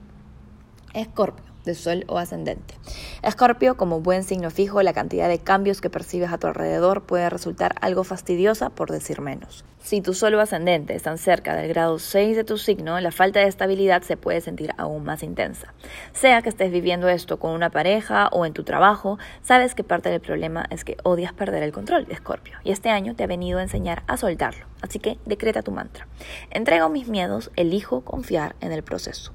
Escorpio 0.95 1.48
de 1.69 1.77
Sol 1.77 2.05
o 2.09 2.19
ascendente. 2.19 2.75
Escorpio, 3.23 3.77
como 3.77 4.01
buen 4.01 4.25
signo 4.25 4.51
fijo, 4.51 4.83
la 4.83 4.93
cantidad 4.93 5.29
de 5.29 5.39
cambios 5.39 5.81
que 5.81 5.91
percibes 5.91 6.33
a 6.33 6.39
tu 6.39 6.49
alrededor 6.49 7.03
puede 7.03 7.31
resultar 7.31 7.77
algo 7.81 8.03
fastidiosa, 8.03 8.71
por 8.71 8.91
decir 8.91 9.21
menos. 9.21 9.65
Si 9.81 10.01
tu 10.01 10.13
Sol 10.13 10.35
o 10.35 10.41
ascendente 10.41 10.95
están 10.95 11.19
cerca 11.19 11.55
del 11.55 11.69
grado 11.69 11.99
6 11.99 12.37
de 12.37 12.45
tu 12.45 12.59
signo, 12.59 12.99
la 13.01 13.13
falta 13.13 13.41
de 13.41 13.47
estabilidad 13.47 14.03
se 14.03 14.17
puede 14.17 14.41
sentir 14.41 14.73
aún 14.77 15.05
más 15.05 15.23
intensa. 15.23 15.73
Sea 16.13 16.43
que 16.43 16.49
estés 16.49 16.73
viviendo 16.73 17.09
esto 17.09 17.39
con 17.39 17.53
una 17.53 17.71
pareja 17.71 18.29
o 18.33 18.45
en 18.45 18.53
tu 18.53 18.65
trabajo, 18.65 19.19
sabes 19.43 19.75
que 19.75 19.85
parte 19.85 20.11
del 20.11 20.21
problema 20.21 20.67
es 20.71 20.85
que 20.85 20.97
odias 21.05 21.33
perder 21.33 21.63
el 21.63 21.73
control, 21.73 22.07
Escorpio, 22.11 22.59
y 22.65 22.73
este 22.73 22.91
año 22.91 23.15
te 23.15 23.25
ha 23.25 23.29
venido 23.29 23.59
a 23.59 23.63
enseñar 23.63 24.03
a 24.09 24.17
soltarlo. 24.17 24.67
Así 24.83 24.99
que 24.99 25.19
decreta 25.27 25.63
tu 25.63 25.71
mantra. 25.71 26.09
Entrego 26.51 26.89
mis 26.89 27.09
miedos, 27.09 27.51
elijo 27.57 28.01
confiar 28.03 28.57
en 28.61 28.73
el 28.73 28.83
proceso. 28.83 29.33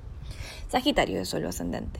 Sagitario 0.73 1.19
de 1.19 1.25
suelo 1.25 1.49
ascendente. 1.49 1.99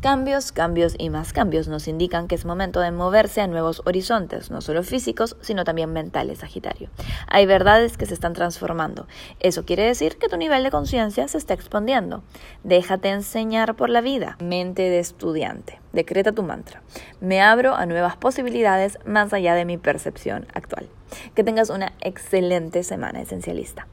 Cambios, 0.00 0.50
cambios 0.50 0.94
y 0.96 1.10
más 1.10 1.34
cambios 1.34 1.68
nos 1.68 1.86
indican 1.86 2.28
que 2.28 2.34
es 2.34 2.46
momento 2.46 2.80
de 2.80 2.90
moverse 2.90 3.42
a 3.42 3.46
nuevos 3.46 3.82
horizontes, 3.84 4.50
no 4.50 4.62
solo 4.62 4.82
físicos, 4.84 5.36
sino 5.42 5.64
también 5.64 5.92
mentales, 5.92 6.38
Sagitario. 6.38 6.88
Hay 7.28 7.44
verdades 7.44 7.98
que 7.98 8.06
se 8.06 8.14
están 8.14 8.32
transformando. 8.32 9.06
Eso 9.38 9.66
quiere 9.66 9.82
decir 9.82 10.16
que 10.16 10.30
tu 10.30 10.38
nivel 10.38 10.62
de 10.64 10.70
conciencia 10.70 11.28
se 11.28 11.36
está 11.36 11.52
expandiendo. 11.52 12.22
Déjate 12.64 13.10
enseñar 13.10 13.76
por 13.76 13.90
la 13.90 14.00
vida. 14.00 14.38
Mente 14.40 14.88
de 14.88 14.98
estudiante. 14.98 15.78
Decreta 15.92 16.32
tu 16.32 16.42
mantra. 16.42 16.80
Me 17.20 17.42
abro 17.42 17.74
a 17.74 17.84
nuevas 17.84 18.16
posibilidades 18.16 18.98
más 19.04 19.34
allá 19.34 19.54
de 19.54 19.66
mi 19.66 19.76
percepción 19.76 20.46
actual. 20.54 20.88
Que 21.34 21.44
tengas 21.44 21.68
una 21.68 21.92
excelente 22.00 22.82
semana 22.82 23.20
esencialista. 23.20 23.86